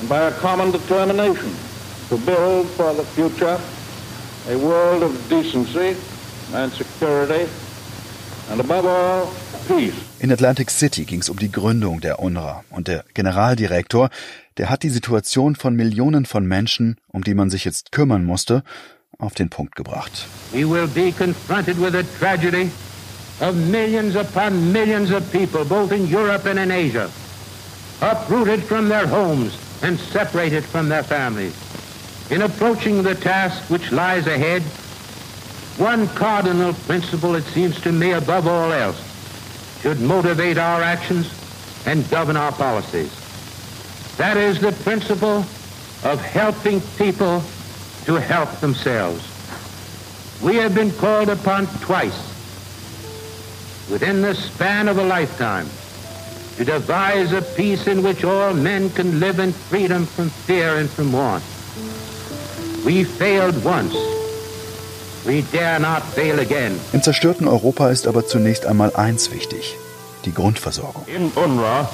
and 0.00 0.08
by 0.08 0.22
a 0.22 0.32
common 0.38 0.70
determination 0.70 1.54
to 2.08 2.16
build 2.18 2.66
for 2.76 2.94
the 2.94 3.04
future 3.04 3.58
a 4.48 4.56
world 4.56 5.02
of 5.02 5.12
decency 5.28 5.96
and 6.54 6.72
security, 6.72 7.48
and 8.50 8.60
above 8.60 8.86
all, 8.86 9.28
peace. 9.66 9.94
In 10.20 10.30
Atlantic 10.30 10.70
City 10.70 11.04
ging 11.04 11.20
es 11.20 11.28
um 11.28 11.38
die 11.38 11.50
Gründung 11.50 12.00
der 12.00 12.20
UNRWA 12.20 12.64
und 12.70 12.86
der 12.86 13.04
Generaldirektor, 13.14 14.10
der 14.56 14.70
hat 14.70 14.84
die 14.84 14.90
Situation 14.90 15.56
von 15.56 15.74
Millionen 15.74 16.24
von 16.24 16.46
Menschen, 16.46 16.96
um 17.12 17.24
die 17.24 17.34
man 17.34 17.50
sich 17.50 17.64
jetzt 17.64 17.90
kümmern 17.90 18.24
musste, 18.24 18.62
auf 19.18 19.34
den 19.34 19.50
Punkt 19.50 19.74
gebracht. 19.74 20.26
We 20.52 20.68
will 20.68 20.86
be 20.86 21.12
confronted 21.12 21.76
with 21.78 21.94
a 21.94 22.04
tragedy 22.18 22.70
of 23.40 23.54
millions 23.54 24.14
upon 24.14 24.72
millions 24.72 25.10
of 25.10 25.30
people, 25.32 25.64
both 25.64 25.90
in 25.90 26.06
Europe 26.06 26.48
and 26.48 26.58
in 26.58 26.70
Asia, 26.70 27.08
uprooted 28.00 28.62
from 28.62 28.88
their 28.88 29.08
homes 29.08 29.54
and 29.82 29.98
separated 29.98 30.64
from 30.64 30.88
their 30.88 31.02
families. 31.02 31.52
In 32.30 32.42
approaching 32.42 33.02
the 33.02 33.14
task 33.14 33.70
which 33.70 33.92
lies 33.92 34.26
ahead, 34.26 34.62
one 35.78 36.08
cardinal 36.08 36.72
principle, 36.72 37.36
it 37.36 37.44
seems 37.44 37.80
to 37.82 37.92
me, 37.92 38.12
above 38.12 38.48
all 38.48 38.72
else, 38.72 39.00
should 39.80 40.00
motivate 40.00 40.58
our 40.58 40.82
actions 40.82 41.30
and 41.86 42.08
govern 42.10 42.36
our 42.36 42.50
policies. 42.50 43.12
That 44.16 44.36
is 44.36 44.60
the 44.60 44.72
principle 44.72 45.44
of 46.02 46.20
helping 46.20 46.80
people 46.98 47.44
to 48.06 48.14
help 48.14 48.50
themselves. 48.60 49.22
We 50.42 50.56
have 50.56 50.74
been 50.74 50.90
called 50.92 51.28
upon 51.28 51.66
twice 51.80 52.18
within 53.88 54.22
the 54.22 54.34
span 54.34 54.88
of 54.88 54.98
a 54.98 55.04
lifetime 55.04 55.68
to 56.56 56.64
devise 56.64 57.32
a 57.32 57.42
peace 57.42 57.86
in 57.86 58.02
which 58.02 58.24
all 58.24 58.52
men 58.52 58.90
can 58.90 59.20
live 59.20 59.38
in 59.38 59.52
freedom 59.52 60.06
from 60.06 60.30
fear 60.30 60.78
and 60.78 60.90
from 60.90 61.12
want. 61.12 61.44
We 62.86 63.02
failed 63.02 63.64
once. 63.64 63.96
We 65.26 65.42
dare 65.50 65.80
not 65.80 66.04
fail 66.04 66.38
again. 66.38 66.78
Im 66.92 67.02
zerstörten 67.02 67.48
Europa 67.48 67.88
ist 67.90 68.06
aber 68.06 68.28
zunächst 68.28 68.64
einmal 68.64 68.94
eins 68.94 69.32
wichtig, 69.32 69.74
die 70.24 70.32
Grundversorgung. 70.32 71.04
In 71.08 71.32
UNRWA, 71.34 71.88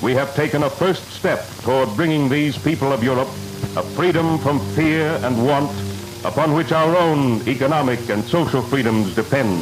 we 0.00 0.14
have 0.14 0.32
taken 0.36 0.62
a 0.62 0.70
first 0.70 1.02
step 1.12 1.40
toward 1.64 1.88
bringing 1.96 2.30
these 2.30 2.56
people 2.56 2.92
of 2.92 3.02
Europe 3.02 3.28
a 3.74 3.82
freedom 3.96 4.38
from 4.38 4.60
fear 4.76 5.18
and 5.24 5.36
want 5.44 5.72
upon 6.22 6.54
which 6.54 6.72
our 6.72 6.96
own 6.96 7.42
economic 7.48 7.98
and 8.08 8.24
social 8.24 8.62
freedoms 8.62 9.12
depend. 9.16 9.60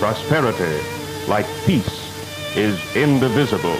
Prosperity, 0.00 0.80
like 1.28 1.46
peace, 1.64 2.10
is 2.56 2.76
indivisible. 2.96 3.78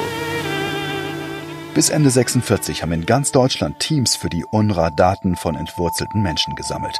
Bis 1.74 1.88
Ende 1.88 2.10
46 2.10 2.82
haben 2.82 2.92
in 2.92 3.06
ganz 3.06 3.32
Deutschland 3.32 3.78
Teams 3.78 4.14
für 4.14 4.28
die 4.28 4.44
UNRWA 4.52 4.90
Daten 4.90 5.36
von 5.36 5.54
entwurzelten 5.54 6.22
Menschen 6.22 6.54
gesammelt. 6.54 6.98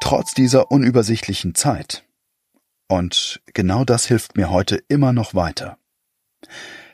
Trotz 0.00 0.34
dieser 0.34 0.72
unübersichtlichen 0.72 1.54
Zeit. 1.54 2.02
Und 2.88 3.40
genau 3.54 3.84
das 3.84 4.06
hilft 4.06 4.36
mir 4.36 4.50
heute 4.50 4.80
immer 4.88 5.12
noch 5.12 5.36
weiter. 5.36 5.78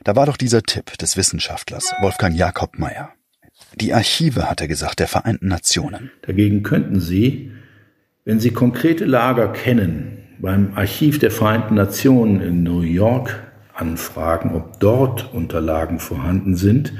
Da 0.05 0.15
war 0.17 0.27
doch 0.27 0.37
dieser 0.37 0.63
Tipp 0.65 0.99
des 0.99 1.17
Wissenschaftlers 1.17 1.95
Wolfgang 2.03 2.37
Jakob 2.37 2.79
Meyer. 2.79 3.15
Die 3.81 3.95
Archive, 3.95 4.51
hat 4.51 4.61
er 4.61 4.69
gesagt, 4.69 5.01
der 5.01 5.09
Vereinten 5.09 5.49
Nationen. 5.49 6.11
Dagegen 6.27 6.63
könnten 6.63 7.01
Sie, 7.01 7.53
wenn 8.27 8.39
Sie 8.39 8.51
konkrete 8.51 9.07
Lager 9.07 9.49
kennen, 9.49 10.19
beim 10.41 10.75
Archiv 10.75 11.21
der 11.21 11.31
Vereinten 11.31 11.75
Nationen 11.75 12.43
in 12.43 12.63
New 12.63 12.83
York 12.83 13.44
anfragen, 13.75 14.55
ob 14.55 14.81
dort 14.81 15.33
Unterlagen 15.33 15.99
vorhanden 15.99 16.57
sind, 16.57 16.93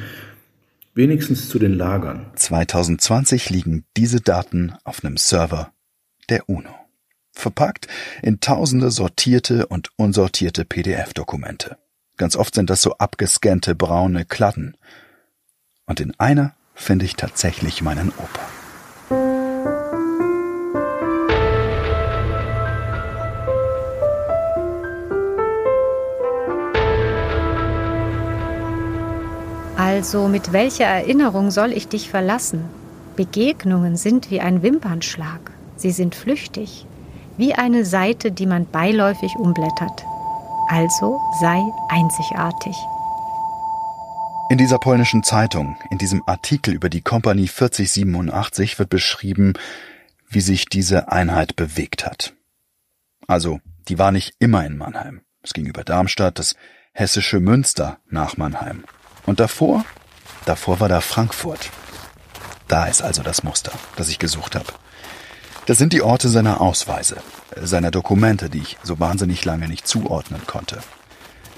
wenigstens 0.95 1.49
zu 1.49 1.59
den 1.59 1.75
Lagern. 1.75 2.27
2020 2.35 3.51
liegen 3.51 3.85
diese 3.97 4.21
Daten 4.21 4.75
auf 4.85 5.05
einem 5.05 5.17
Server 5.17 5.73
der 6.29 6.49
UNO. 6.49 6.75
Verpackt 7.33 7.89
in 8.23 8.41
tausende 8.41 8.91
sortierte 8.91 9.67
und 9.67 9.91
unsortierte 9.97 10.65
PDF-Dokumente. 10.65 11.77
Ganz 12.17 12.37
oft 12.37 12.55
sind 12.55 12.71
das 12.71 12.81
so 12.81 12.93
abgescannte 12.99 13.75
braune 13.75 14.25
Kladden. 14.25 14.77
Und 15.85 15.99
in 15.99 16.19
einer 16.19 16.55
finde 16.75 17.05
ich 17.05 17.17
tatsächlich 17.17 17.83
meinen 17.83 18.11
Opa. 18.11 18.54
Also 29.95 30.27
mit 30.27 30.53
welcher 30.53 30.87
Erinnerung 30.87 31.53
soll 31.53 31.71
ich 31.71 31.87
dich 31.87 32.11
verlassen? 32.11 32.65
Begegnungen 33.15 33.97
sind 33.97 34.29
wie 34.29 34.41
ein 34.41 34.61
Wimpernschlag. 34.61 35.53
Sie 35.77 35.93
sind 35.93 36.17
flüchtig, 36.17 36.85
wie 37.37 37.55
eine 37.55 37.85
Seite, 37.85 38.33
die 38.33 38.47
man 38.47 38.69
beiläufig 38.69 39.37
umblättert. 39.37 40.05
Also 40.67 41.21
sei 41.41 41.63
einzigartig. 41.91 42.75
In 44.51 44.59
dieser 44.59 44.81
polnischen 44.81 45.23
Zeitung, 45.23 45.77
in 45.93 45.99
diesem 45.99 46.25
Artikel 46.27 46.75
über 46.75 46.89
die 46.89 47.01
Kompanie 47.01 47.47
4087 47.47 48.81
wird 48.81 48.91
beschrieben, 48.91 49.53
wie 50.29 50.41
sich 50.41 50.65
diese 50.67 51.13
Einheit 51.13 51.55
bewegt 51.55 52.05
hat. 52.05 52.35
Also, 53.29 53.61
die 53.87 54.01
war 54.01 54.11
nicht 54.11 54.35
immer 54.41 54.67
in 54.67 54.77
Mannheim. 54.77 55.21
Es 55.41 55.55
ging 55.55 55.67
über 55.67 55.85
Darmstadt, 55.85 56.41
das 56.41 56.57
hessische 56.93 57.39
Münster 57.39 57.99
nach 58.11 58.37
Mannheim. 58.37 58.83
Und 59.27 59.41
davor? 59.41 59.85
Davor 60.45 60.81
war 60.81 60.89
da 60.89 61.01
Frankfurt. 61.01 61.71
Da 62.69 62.87
ist 62.87 63.03
also 63.03 63.23
das 63.23 63.43
Muster, 63.43 63.73
das 63.97 64.09
ich 64.09 64.19
gesucht 64.19 64.55
habe. 64.55 64.73
Das 65.67 65.79
sind 65.79 65.93
die 65.93 66.03
Orte 66.03 66.29
seiner 66.29 66.61
Ausweise, 66.61 67.17
seiner 67.61 67.91
Dokumente, 67.91 68.51
die 68.51 68.59
ich 68.59 68.77
so 68.83 69.01
wahnsinnig 69.01 69.45
lange 69.45 69.69
nicht 69.69 69.89
zuordnen 69.89 70.47
konnte. 70.47 70.81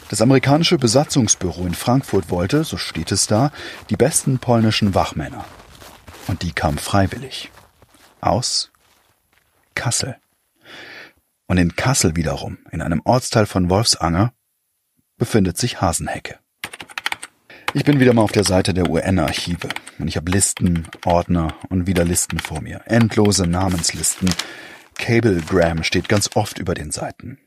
Das 0.09 0.23
amerikanische 0.23 0.79
Besatzungsbüro 0.79 1.67
in 1.67 1.75
Frankfurt 1.75 2.31
wollte, 2.31 2.63
so 2.63 2.77
steht 2.77 3.11
es 3.11 3.27
da, 3.27 3.51
die 3.91 3.97
besten 3.97 4.39
polnischen 4.39 4.95
Wachmänner. 4.95 5.45
Und 6.29 6.43
die 6.43 6.53
kamen 6.53 6.79
freiwillig. 6.79 7.51
Aus 8.21 8.71
Kassel. 9.75 10.17
Und 11.47 11.59
in 11.59 11.75
Kassel 11.75 12.15
wiederum, 12.15 12.59
in 12.71 12.83
einem 12.83 13.03
Ortsteil 13.05 13.47
von 13.47 13.69
Wolfsanger, 13.69 14.33
befindet 15.17 15.59
sich 15.59 15.81
Hasenhecke. 15.81 16.39
Ich 17.75 17.85
bin 17.85 18.01
wieder 18.01 18.15
mal 18.15 18.23
auf 18.23 18.33
der 18.33 18.45
Seite 18.45 18.73
der 18.73 18.89
UN-Archive 18.89 19.69
und 19.99 20.09
ich 20.09 20.17
habe 20.17 20.31
Listen, 20.31 20.89
Ordner 21.05 21.55
und 21.69 21.87
wieder 21.87 22.05
Listen 22.05 22.39
vor 22.39 22.61
mir. 22.61 22.83
Endlose 22.87 23.47
Namenslisten. 23.47 24.31
Cablegram 24.95 25.83
steht 25.83 26.09
ganz 26.09 26.31
oft 26.35 26.59
über 26.59 26.75
den 26.75 26.91
Seiten. 26.91 27.39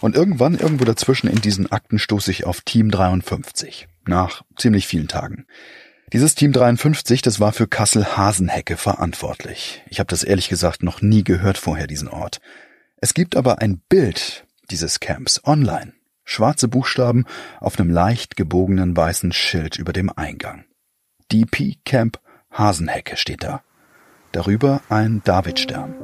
Und 0.00 0.16
irgendwann, 0.16 0.58
irgendwo 0.58 0.84
dazwischen 0.84 1.28
in 1.28 1.40
diesen 1.40 1.70
Akten 1.70 1.98
stoße 1.98 2.30
ich 2.32 2.44
auf 2.44 2.60
Team 2.62 2.90
53. 2.90 3.86
Nach 4.04 4.42
ziemlich 4.56 4.88
vielen 4.88 5.06
Tagen. 5.06 5.46
Dieses 6.12 6.34
Team 6.34 6.52
53, 6.52 7.22
das 7.22 7.40
war 7.40 7.52
für 7.52 7.68
Kassel-Hasenhecke 7.68 8.76
verantwortlich. 8.76 9.82
Ich 9.88 10.00
habe 10.00 10.08
das 10.08 10.24
ehrlich 10.24 10.48
gesagt 10.48 10.82
noch 10.82 11.00
nie 11.00 11.24
gehört 11.24 11.56
vorher, 11.56 11.86
diesen 11.86 12.08
Ort. 12.08 12.40
Es 13.00 13.14
gibt 13.14 13.36
aber 13.36 13.60
ein 13.60 13.78
Bild 13.88 14.44
dieses 14.70 15.00
Camps 15.00 15.40
online. 15.44 15.92
Schwarze 16.24 16.68
Buchstaben 16.68 17.24
auf 17.60 17.78
einem 17.78 17.90
leicht 17.90 18.36
gebogenen 18.36 18.96
weißen 18.96 19.32
Schild 19.32 19.78
über 19.78 19.92
dem 19.92 20.10
Eingang. 20.14 20.64
DP 21.30 21.78
Camp 21.84 22.18
Hasenhecke 22.50 23.16
steht 23.16 23.42
da. 23.42 23.62
Darüber 24.32 24.80
ein 24.88 25.22
Davidstern. 25.24 25.94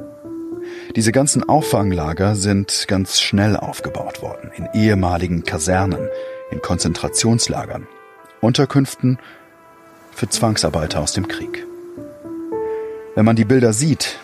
Diese 0.95 1.11
ganzen 1.11 1.47
Auffanglager 1.47 2.35
sind 2.35 2.85
ganz 2.87 3.19
schnell 3.19 3.55
aufgebaut 3.55 4.21
worden, 4.21 4.51
in 4.55 4.67
ehemaligen 4.73 5.43
Kasernen, 5.43 6.07
in 6.51 6.61
Konzentrationslagern, 6.61 7.87
Unterkünften 8.41 9.19
für 10.11 10.29
Zwangsarbeiter 10.29 10.99
aus 10.99 11.13
dem 11.13 11.27
Krieg. 11.27 11.65
Wenn 13.15 13.25
man 13.25 13.35
die 13.35 13.45
Bilder 13.45 13.73
sieht, 13.73 14.19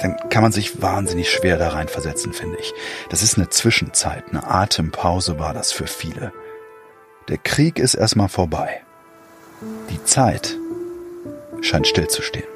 dann 0.00 0.16
kann 0.30 0.42
man 0.42 0.52
sich 0.52 0.82
wahnsinnig 0.82 1.30
schwer 1.30 1.56
da 1.58 1.68
reinversetzen, 1.68 2.32
finde 2.32 2.58
ich. 2.58 2.72
Das 3.10 3.22
ist 3.22 3.36
eine 3.36 3.48
Zwischenzeit, 3.48 4.24
eine 4.30 4.46
Atempause 4.46 5.38
war 5.38 5.54
das 5.54 5.72
für 5.72 5.86
viele. 5.86 6.32
Der 7.28 7.38
Krieg 7.38 7.78
ist 7.78 7.94
erstmal 7.94 8.28
vorbei. 8.28 8.80
Die 9.90 10.02
Zeit 10.04 10.56
scheint 11.60 11.86
stillzustehen. 11.86 12.46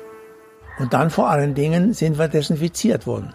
Und 0.78 0.92
dann 0.92 1.10
vor 1.10 1.30
allen 1.30 1.54
Dingen 1.54 1.92
sind 1.94 2.18
wir 2.18 2.28
desinfiziert 2.28 3.06
worden. 3.06 3.34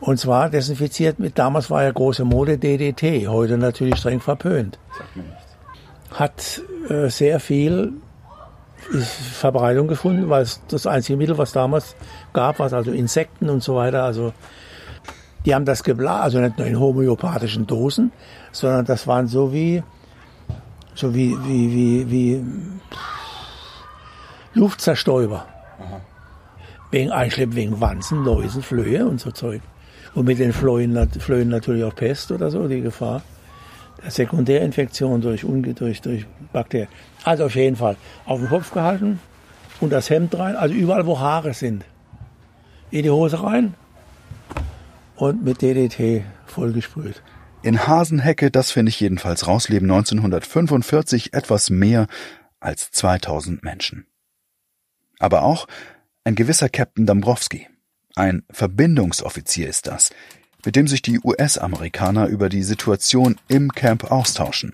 Und 0.00 0.18
zwar 0.18 0.50
desinfiziert 0.50 1.18
mit, 1.18 1.38
damals 1.38 1.70
war 1.70 1.82
ja 1.84 1.90
große 1.90 2.24
Mode 2.24 2.58
DDT, 2.58 3.28
heute 3.28 3.56
natürlich 3.56 3.96
streng 3.96 4.20
verpönt. 4.20 4.78
Hat 6.10 6.60
äh, 6.88 7.08
sehr 7.08 7.40
viel 7.40 7.94
Verbreitung 8.78 9.88
gefunden, 9.88 10.28
weil 10.28 10.42
es 10.42 10.60
das 10.68 10.86
einzige 10.86 11.16
Mittel, 11.16 11.38
was 11.38 11.52
damals 11.52 11.96
gab, 12.32 12.58
was 12.58 12.72
also 12.72 12.92
Insekten 12.92 13.48
und 13.48 13.62
so 13.62 13.76
weiter, 13.76 14.04
also 14.04 14.32
die 15.44 15.54
haben 15.54 15.64
das 15.64 15.82
geblasen, 15.84 16.22
also 16.22 16.40
nicht 16.40 16.58
nur 16.58 16.66
in 16.66 16.78
homöopathischen 16.78 17.66
Dosen, 17.66 18.12
sondern 18.52 18.84
das 18.84 19.06
waren 19.06 19.28
so 19.28 19.52
wie, 19.52 19.82
so 20.94 21.14
wie, 21.14 21.36
wie, 21.44 21.72
wie, 21.72 22.10
wie 22.10 22.44
Luftzerstäuber. 24.54 25.46
Aha. 25.78 26.00
Wegen 26.90 27.12
Einschlepp, 27.12 27.54
wegen 27.54 27.80
Wanzen, 27.80 28.24
Läusen, 28.24 28.62
Flöhe 28.62 29.06
und 29.06 29.20
so 29.20 29.30
Zeug. 29.30 29.60
Und 30.14 30.24
mit 30.24 30.38
den 30.38 30.52
Flöhen, 30.52 31.10
Flöhen 31.10 31.48
natürlich 31.48 31.84
auch 31.84 31.94
Pest 31.94 32.32
oder 32.32 32.50
so, 32.50 32.66
die 32.68 32.80
Gefahr. 32.80 33.22
Der 34.02 34.10
Sekundärinfektion 34.10 35.20
durch, 35.20 35.44
durch, 35.74 36.00
durch 36.00 36.26
Bakterien. 36.52 36.88
Also 37.26 37.46
auf 37.46 37.56
jeden 37.56 37.74
Fall 37.74 37.96
auf 38.24 38.38
den 38.38 38.48
Kopf 38.48 38.70
gehalten 38.70 39.18
und 39.80 39.90
das 39.90 40.08
Hemd 40.10 40.38
rein, 40.38 40.54
also 40.54 40.72
überall, 40.72 41.06
wo 41.06 41.18
Haare 41.18 41.54
sind. 41.54 41.84
In 42.92 43.02
die 43.02 43.10
Hose 43.10 43.42
rein 43.42 43.74
und 45.16 45.42
mit 45.42 45.60
DDT 45.60 46.24
vollgesprüht. 46.46 47.20
In 47.62 47.84
Hasenhecke, 47.84 48.52
das 48.52 48.70
finde 48.70 48.90
ich 48.90 49.00
jedenfalls 49.00 49.48
raus, 49.48 49.68
leben 49.68 49.90
1945 49.90 51.34
etwas 51.34 51.68
mehr 51.68 52.06
als 52.60 52.92
2000 52.92 53.64
Menschen. 53.64 54.06
Aber 55.18 55.42
auch 55.42 55.66
ein 56.22 56.36
gewisser 56.36 56.68
Captain 56.68 57.06
Dombrowski. 57.06 57.66
Ein 58.14 58.44
Verbindungsoffizier 58.52 59.68
ist 59.68 59.88
das, 59.88 60.10
mit 60.64 60.76
dem 60.76 60.86
sich 60.86 61.02
die 61.02 61.18
US-Amerikaner 61.18 62.28
über 62.28 62.48
die 62.48 62.62
Situation 62.62 63.36
im 63.48 63.72
Camp 63.72 64.12
austauschen. 64.12 64.72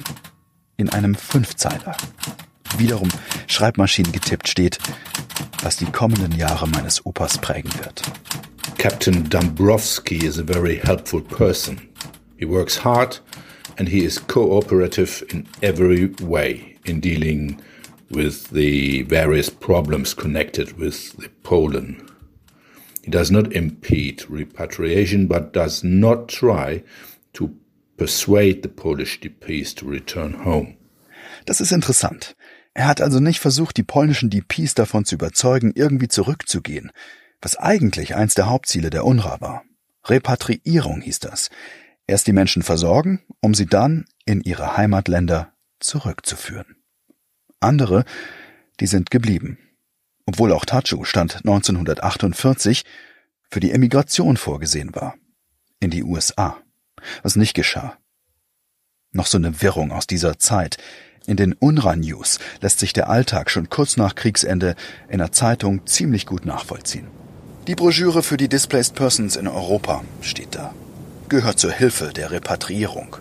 In 0.77 0.89
einem 0.89 1.15
Fünfzeiler. 1.15 1.97
Wiederum 2.79 3.09
Schreibmaschinen 3.47 4.13
getippt 4.13 4.49
steht, 4.49 4.79
was 5.63 5.77
die 5.77 5.87
kommenden 5.87 6.33
Jahre 6.33 6.67
meines 6.67 7.05
Opas 7.05 7.39
prägen 7.39 7.73
wird. 7.79 8.03
Captain 8.79 9.29
Dombrowski 9.29 10.25
is 10.27 10.39
a 10.39 10.43
very 10.43 10.77
helpful 10.77 11.21
person. 11.21 11.81
He 12.37 12.47
works 12.47 12.83
hard 12.85 13.23
and 13.79 13.89
he 13.89 14.05
is 14.05 14.19
cooperative 14.27 15.25
in 15.31 15.47
every 15.61 16.11
way 16.21 16.77
in 16.85 17.01
dealing 17.01 17.61
with 18.11 18.51
the 18.51 19.05
various 19.05 19.51
problems 19.51 20.15
connected 20.15 20.79
with 20.79 21.17
the 21.19 21.29
Poland. 21.43 22.03
He 23.05 23.11
does 23.11 23.31
not 23.31 23.53
impede 23.53 24.25
repatriation, 24.29 25.27
but 25.27 25.53
does 25.53 25.85
not 25.85 26.29
try 26.29 26.83
to 27.35 27.55
persuade 27.97 28.61
the 28.63 28.69
Polish 28.69 29.21
DPs 29.21 29.75
to 29.75 29.87
return 29.87 30.45
home. 30.45 30.77
Das 31.47 31.61
ist 31.61 31.73
interessant. 31.73 32.37
Er 32.75 32.87
hat 32.87 33.01
also 33.01 33.21
nicht 33.21 33.41
versucht, 33.41 33.77
die 33.77 33.83
polnischen 33.83 34.31
DPs 34.31 34.75
davon 34.75 35.05
zu 35.05 35.15
überzeugen, 35.17 35.73
irgendwie 35.75 36.09
zurückzugehen, 36.09 36.91
was 37.41 37.57
eigentlich 37.57 38.15
eins 38.15 38.35
der 38.35 38.49
Hauptziele 38.49 38.91
der 38.91 39.05
UNRWA 39.05 39.41
war. 39.41 39.65
Repatriierung 40.05 41.01
hieß 41.01 41.21
das. 41.21 41.51
Erst 42.07 42.27
die 42.27 42.33
Menschen 42.33 42.63
versorgen, 42.63 43.23
um 43.41 43.55
sie 43.55 43.67
dann 43.67 44.07
in 44.25 44.41
ihre 44.41 44.77
Heimatländer 44.77 45.53
zurückzuführen. 45.81 46.77
Andere, 47.61 48.05
die 48.81 48.87
sind 48.87 49.11
geblieben. 49.11 49.59
Obwohl 50.27 50.53
auch 50.53 50.65
Tachu 50.65 51.05
stand 51.05 51.37
1948 51.37 52.85
für 53.51 53.61
die 53.61 53.73
Emigration 53.73 54.37
vorgesehen 54.37 54.95
war. 54.95 55.15
In 55.79 55.91
die 55.91 56.03
USA. 56.03 56.63
Was 57.23 57.37
nicht 57.37 57.55
geschah. 57.55 57.97
Noch 59.13 59.27
so 59.27 59.39
eine 59.39 59.61
Wirrung 59.61 59.93
aus 59.93 60.07
dieser 60.07 60.39
Zeit. 60.39 60.79
In 61.27 61.37
den 61.37 61.53
UNRWA-News 61.53 62.39
lässt 62.61 62.81
sich 62.81 62.93
der 62.93 63.09
Alltag 63.09 63.51
schon 63.51 63.69
kurz 63.69 63.97
nach 63.97 64.15
Kriegsende 64.15 64.75
in 65.09 65.19
der 65.19 65.33
Zeitung 65.33 65.87
ziemlich 65.87 66.27
gut 66.27 66.47
nachvollziehen. 66.47 67.07
Die 67.69 67.77
Broschüre 67.77 68.25
für 68.25 68.37
die 68.37 68.49
Displaced 68.49 68.95
Persons 68.97 69.37
in 69.37 69.47
Europa 69.47 70.03
steht 70.21 70.57
da. 70.57 70.75
Gehört 71.29 71.61
zur 71.61 71.71
Hilfe 71.71 72.13
der 72.13 72.33
Repatriierung. 72.33 73.17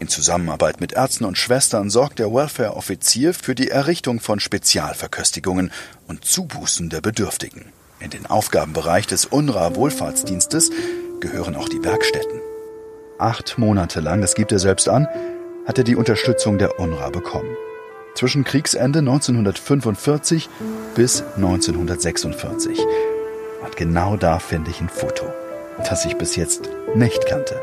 In 0.00 0.08
Zusammenarbeit 0.08 0.80
mit 0.80 0.92
Ärzten 0.92 1.24
und 1.24 1.38
Schwestern 1.38 1.90
sorgt 1.90 2.18
der 2.18 2.34
Welfare-Offizier 2.34 3.32
für 3.34 3.54
die 3.54 3.70
Errichtung 3.70 4.18
von 4.18 4.40
Spezialverköstigungen 4.40 5.70
und 6.08 6.24
Zubußen 6.24 6.90
der 6.90 7.00
Bedürftigen. 7.00 7.66
In 8.00 8.10
den 8.10 8.26
Aufgabenbereich 8.26 9.06
des 9.06 9.26
UNRWA-Wohlfahrtsdienstes 9.26 10.70
gehören 11.20 11.54
auch 11.54 11.68
die 11.68 11.82
Werkstätten. 11.84 12.40
Acht 13.18 13.58
Monate 13.58 14.00
lang, 14.00 14.20
das 14.20 14.34
gibt 14.34 14.50
er 14.50 14.58
selbst 14.58 14.88
an, 14.88 15.06
hat 15.66 15.78
er 15.78 15.84
die 15.84 15.96
Unterstützung 15.96 16.58
der 16.58 16.80
UNRWA 16.80 17.10
bekommen. 17.10 17.56
Zwischen 18.14 18.44
Kriegsende 18.44 19.00
1945 19.00 20.48
bis 20.94 21.22
1946. 21.36 22.78
Und 23.64 23.76
genau 23.76 24.16
da 24.16 24.38
finde 24.38 24.70
ich 24.70 24.80
ein 24.80 24.88
Foto, 24.88 25.26
das 25.78 26.04
ich 26.04 26.16
bis 26.16 26.36
jetzt 26.36 26.68
nicht 26.94 27.26
kannte. 27.26 27.60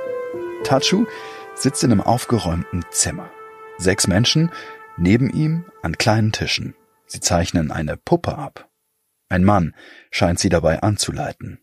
Tachu 0.63 1.05
sitzt 1.55 1.83
in 1.83 1.91
einem 1.91 2.01
aufgeräumten 2.01 2.83
Zimmer. 2.91 3.29
Sechs 3.77 4.07
Menschen 4.07 4.51
neben 4.97 5.29
ihm 5.29 5.65
an 5.81 5.97
kleinen 5.97 6.31
Tischen. 6.31 6.75
Sie 7.07 7.19
zeichnen 7.19 7.71
eine 7.71 7.97
Puppe 7.97 8.37
ab. 8.37 8.69
Ein 9.29 9.43
Mann 9.43 9.75
scheint 10.11 10.39
sie 10.39 10.49
dabei 10.49 10.81
anzuleiten. 10.81 11.59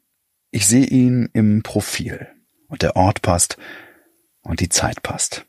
Ich 0.51 0.67
sehe 0.67 0.87
ihn 0.87 1.29
im 1.33 1.63
Profil 1.63 2.29
und 2.69 2.83
der 2.83 2.97
Ort 2.97 3.23
passt 3.23 3.57
und 4.43 4.61
die 4.61 4.69
Zeit 4.69 5.03
passt. 5.03 5.45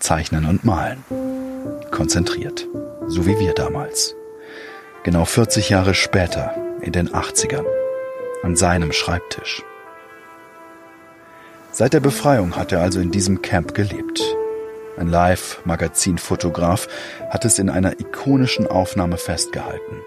Zeichnen 0.00 0.44
und 0.44 0.64
malen. 0.64 1.04
Konzentriert. 1.90 2.66
So 3.06 3.26
wie 3.26 3.38
wir 3.38 3.54
damals. 3.54 4.14
Genau 5.02 5.24
40 5.24 5.70
Jahre 5.70 5.94
später, 5.94 6.54
in 6.82 6.92
den 6.92 7.08
80ern. 7.08 7.64
An 8.42 8.56
seinem 8.56 8.92
Schreibtisch. 8.92 9.62
Seit 11.72 11.92
der 11.92 12.00
Befreiung 12.00 12.56
hat 12.56 12.72
er 12.72 12.80
also 12.80 13.00
in 13.00 13.10
diesem 13.10 13.42
Camp 13.42 13.74
gelebt. 13.74 14.22
Ein 14.96 15.08
Live-Magazin-Fotograf 15.08 16.88
hat 17.30 17.44
es 17.44 17.58
in 17.58 17.70
einer 17.70 18.00
ikonischen 18.00 18.66
Aufnahme 18.66 19.16
festgehalten. 19.16 20.02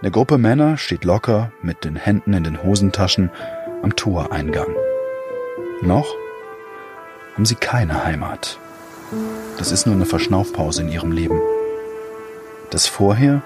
Eine 0.00 0.10
Gruppe 0.10 0.38
Männer 0.38 0.76
steht 0.76 1.04
locker 1.04 1.52
mit 1.62 1.84
den 1.84 1.96
Händen 1.96 2.32
in 2.34 2.44
den 2.44 2.62
Hosentaschen 2.62 3.30
am 3.82 3.94
Toreingang. 3.96 4.74
Noch 5.82 6.14
haben 7.34 7.44
sie 7.44 7.56
keine 7.56 8.04
Heimat. 8.04 8.58
Das 9.58 9.72
ist 9.72 9.86
nur 9.86 9.94
eine 9.94 10.06
Verschnaufpause 10.06 10.82
in 10.82 10.88
ihrem 10.88 11.12
Leben, 11.12 11.40
das 12.70 12.86
vorher 12.86 13.42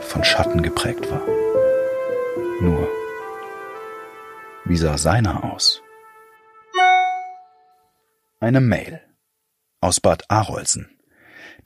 von 0.00 0.24
Schatten 0.24 0.62
geprägt 0.62 1.10
war. 1.10 1.22
Nur, 2.60 2.88
wie 4.64 4.76
sah 4.76 4.98
seiner 4.98 5.44
aus? 5.44 5.82
Eine 8.40 8.60
Mail 8.60 9.00
aus 9.80 10.00
Bad 10.00 10.30
Arolsen. 10.30 10.98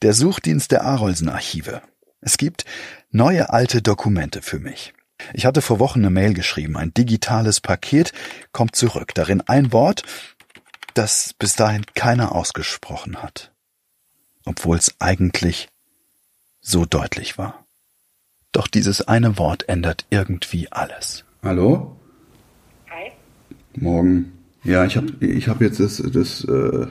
Der 0.01 0.13
Suchdienst 0.13 0.71
der 0.71 0.83
Arolsen 0.83 1.29
Archive. 1.29 1.81
Es 2.21 2.37
gibt 2.37 2.65
neue 3.09 3.51
alte 3.51 3.81
Dokumente 3.81 4.41
für 4.41 4.59
mich. 4.59 4.93
Ich 5.33 5.45
hatte 5.45 5.61
vor 5.61 5.79
Wochen 5.79 5.99
eine 5.99 6.09
Mail 6.09 6.33
geschrieben. 6.33 6.77
Ein 6.77 6.93
digitales 6.93 7.61
Paket 7.61 8.13
kommt 8.51 8.75
zurück. 8.75 9.13
Darin 9.15 9.41
ein 9.41 9.71
Wort, 9.71 10.03
das 10.93 11.33
bis 11.37 11.55
dahin 11.55 11.85
keiner 11.95 12.33
ausgesprochen 12.33 13.21
hat. 13.21 13.53
Obwohl 14.45 14.77
es 14.77 14.95
eigentlich 14.99 15.69
so 16.61 16.85
deutlich 16.85 17.37
war. 17.37 17.65
Doch 18.51 18.67
dieses 18.67 19.07
eine 19.07 19.37
Wort 19.37 19.69
ändert 19.69 20.05
irgendwie 20.09 20.71
alles. 20.71 21.25
Hallo? 21.43 21.95
Hi. 22.89 23.11
Morgen. 23.75 24.33
Ja, 24.63 24.85
ich 24.85 24.97
habe 24.97 25.13
ich 25.25 25.47
hab 25.47 25.61
jetzt 25.61 25.79
das, 25.79 25.97
das 25.97 26.43
äh, 26.43 26.87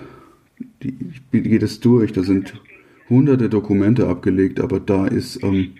die, 0.83 0.97
ich 1.33 1.43
gehe 1.43 1.59
das 1.59 1.81
durch. 1.81 2.13
Da 2.13 2.23
sind 2.23 2.55
hunderte 3.09 3.49
Dokumente 3.49 4.09
abgelegt, 4.09 4.61
aber 4.61 4.81
da 4.81 5.07
ist 5.07 5.43
ähm, 5.43 5.75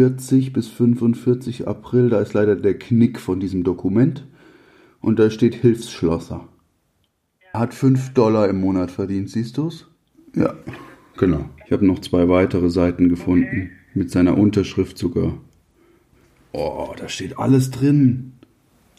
40 0.00 0.54
bis 0.54 0.66
45 0.68 1.68
April, 1.68 2.08
da 2.08 2.22
ist 2.22 2.32
leider 2.32 2.56
der 2.56 2.78
Knick 2.78 3.20
von 3.20 3.38
diesem 3.38 3.64
Dokument. 3.64 4.26
Und 5.02 5.18
da 5.18 5.28
steht 5.28 5.54
Hilfsschlosser. 5.54 6.48
Hat 7.52 7.74
5 7.74 8.14
Dollar 8.14 8.48
im 8.48 8.62
Monat 8.62 8.90
verdient, 8.90 9.28
siehst 9.28 9.58
du's? 9.58 9.90
Ja, 10.34 10.54
genau. 11.18 11.50
Ich 11.66 11.72
habe 11.72 11.84
noch 11.84 11.98
zwei 11.98 12.30
weitere 12.30 12.70
Seiten 12.70 13.10
gefunden. 13.10 13.72
Mit 13.92 14.10
seiner 14.10 14.38
Unterschrift 14.38 14.96
sogar. 14.96 15.36
Oh, 16.52 16.94
da 16.96 17.06
steht 17.10 17.38
alles 17.38 17.70
drin. 17.70 18.32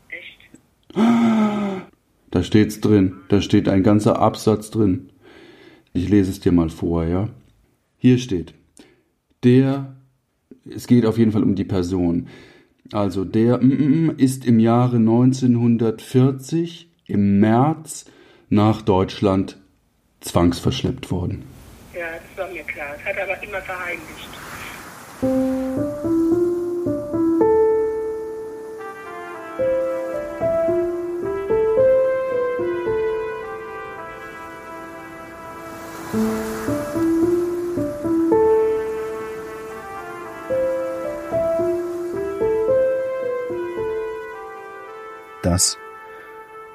Echt? 0.08 0.52
Da 2.30 2.44
steht's 2.44 2.80
drin. 2.80 3.16
Da 3.30 3.42
steht 3.42 3.68
ein 3.68 3.82
ganzer 3.82 4.20
Absatz 4.20 4.70
drin. 4.70 5.10
Ich 5.94 6.10
lese 6.10 6.30
es 6.30 6.42
dir 6.42 6.52
mal 6.52 6.70
vor, 6.70 7.06
ja? 7.06 7.30
Hier 7.98 8.20
steht, 8.20 8.54
der, 9.44 9.96
es 10.70 10.88
geht 10.88 11.06
auf 11.06 11.18
jeden 11.18 11.32
Fall 11.32 11.44
um 11.44 11.56
die 11.56 11.64
Person. 11.64 12.28
Also 12.92 13.26
der 13.26 13.58
mm, 13.58 13.68
mm, 13.68 14.06
mm, 14.06 14.14
ist 14.18 14.46
im 14.46 14.60
Jahre 14.60 14.98
1940 14.98 16.90
im 17.08 17.40
März 17.40 18.06
nach 18.50 18.82
Deutschland 18.82 19.58
zwangsverschleppt 20.20 21.10
worden. 21.12 21.44
Ja, 21.94 22.02
das 22.12 22.38
war 22.38 22.52
mir 22.52 22.64
klar. 22.64 22.88
Das 22.96 23.06
hat 23.06 23.16
er 23.18 23.24
aber 23.24 23.44
immer 23.44 23.62
verheimlicht. 23.62 24.30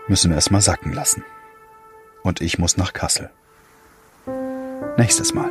Müssen 0.08 0.30
wir 0.30 0.36
erstmal 0.36 0.60
sacken 0.60 0.92
lassen. 0.92 1.24
Und 2.22 2.40
ich 2.40 2.58
muss 2.58 2.76
nach 2.76 2.92
Kassel. 2.92 3.30
Nächstes 4.96 5.34
Mal. 5.34 5.50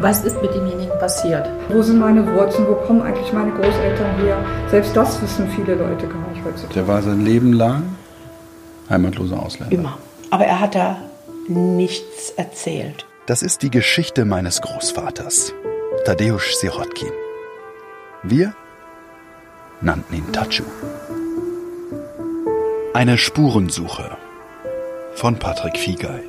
Was 0.00 0.22
ist 0.24 0.40
mit 0.40 0.54
demjenigen 0.54 0.96
passiert? 1.00 1.48
Wo 1.68 1.82
sind 1.82 1.98
meine 1.98 2.24
Wurzeln? 2.34 2.68
Wo 2.68 2.74
kommen 2.74 3.02
eigentlich 3.02 3.32
meine 3.32 3.50
Großeltern 3.50 4.16
her? 4.18 4.44
Selbst 4.70 4.96
das 4.96 5.20
wissen 5.20 5.50
viele 5.50 5.74
Leute 5.74 6.06
gar 6.06 6.28
nicht 6.28 6.44
heutzutage. 6.44 6.74
Der 6.74 6.86
war 6.86 7.02
sein 7.02 7.24
Leben 7.24 7.52
lang 7.52 7.96
heimatloser 8.88 9.42
Ausländer. 9.42 9.74
Immer. 9.74 9.98
Aber 10.30 10.44
er 10.44 10.60
hat 10.60 10.74
da 10.74 10.98
nichts 11.48 12.30
erzählt. 12.36 13.06
Das 13.26 13.42
ist 13.42 13.62
die 13.62 13.70
Geschichte 13.70 14.24
meines 14.24 14.60
Großvaters, 14.62 15.52
Tadeusz 16.04 16.60
Sirotkin. 16.60 17.12
Wir 18.22 18.54
nannten 19.80 20.14
ihn 20.14 20.32
Tachu. 20.32 20.64
Eine 22.94 23.18
Spurensuche 23.18 24.16
von 25.14 25.38
Patrick 25.38 25.76
Fiegei. 25.76 26.22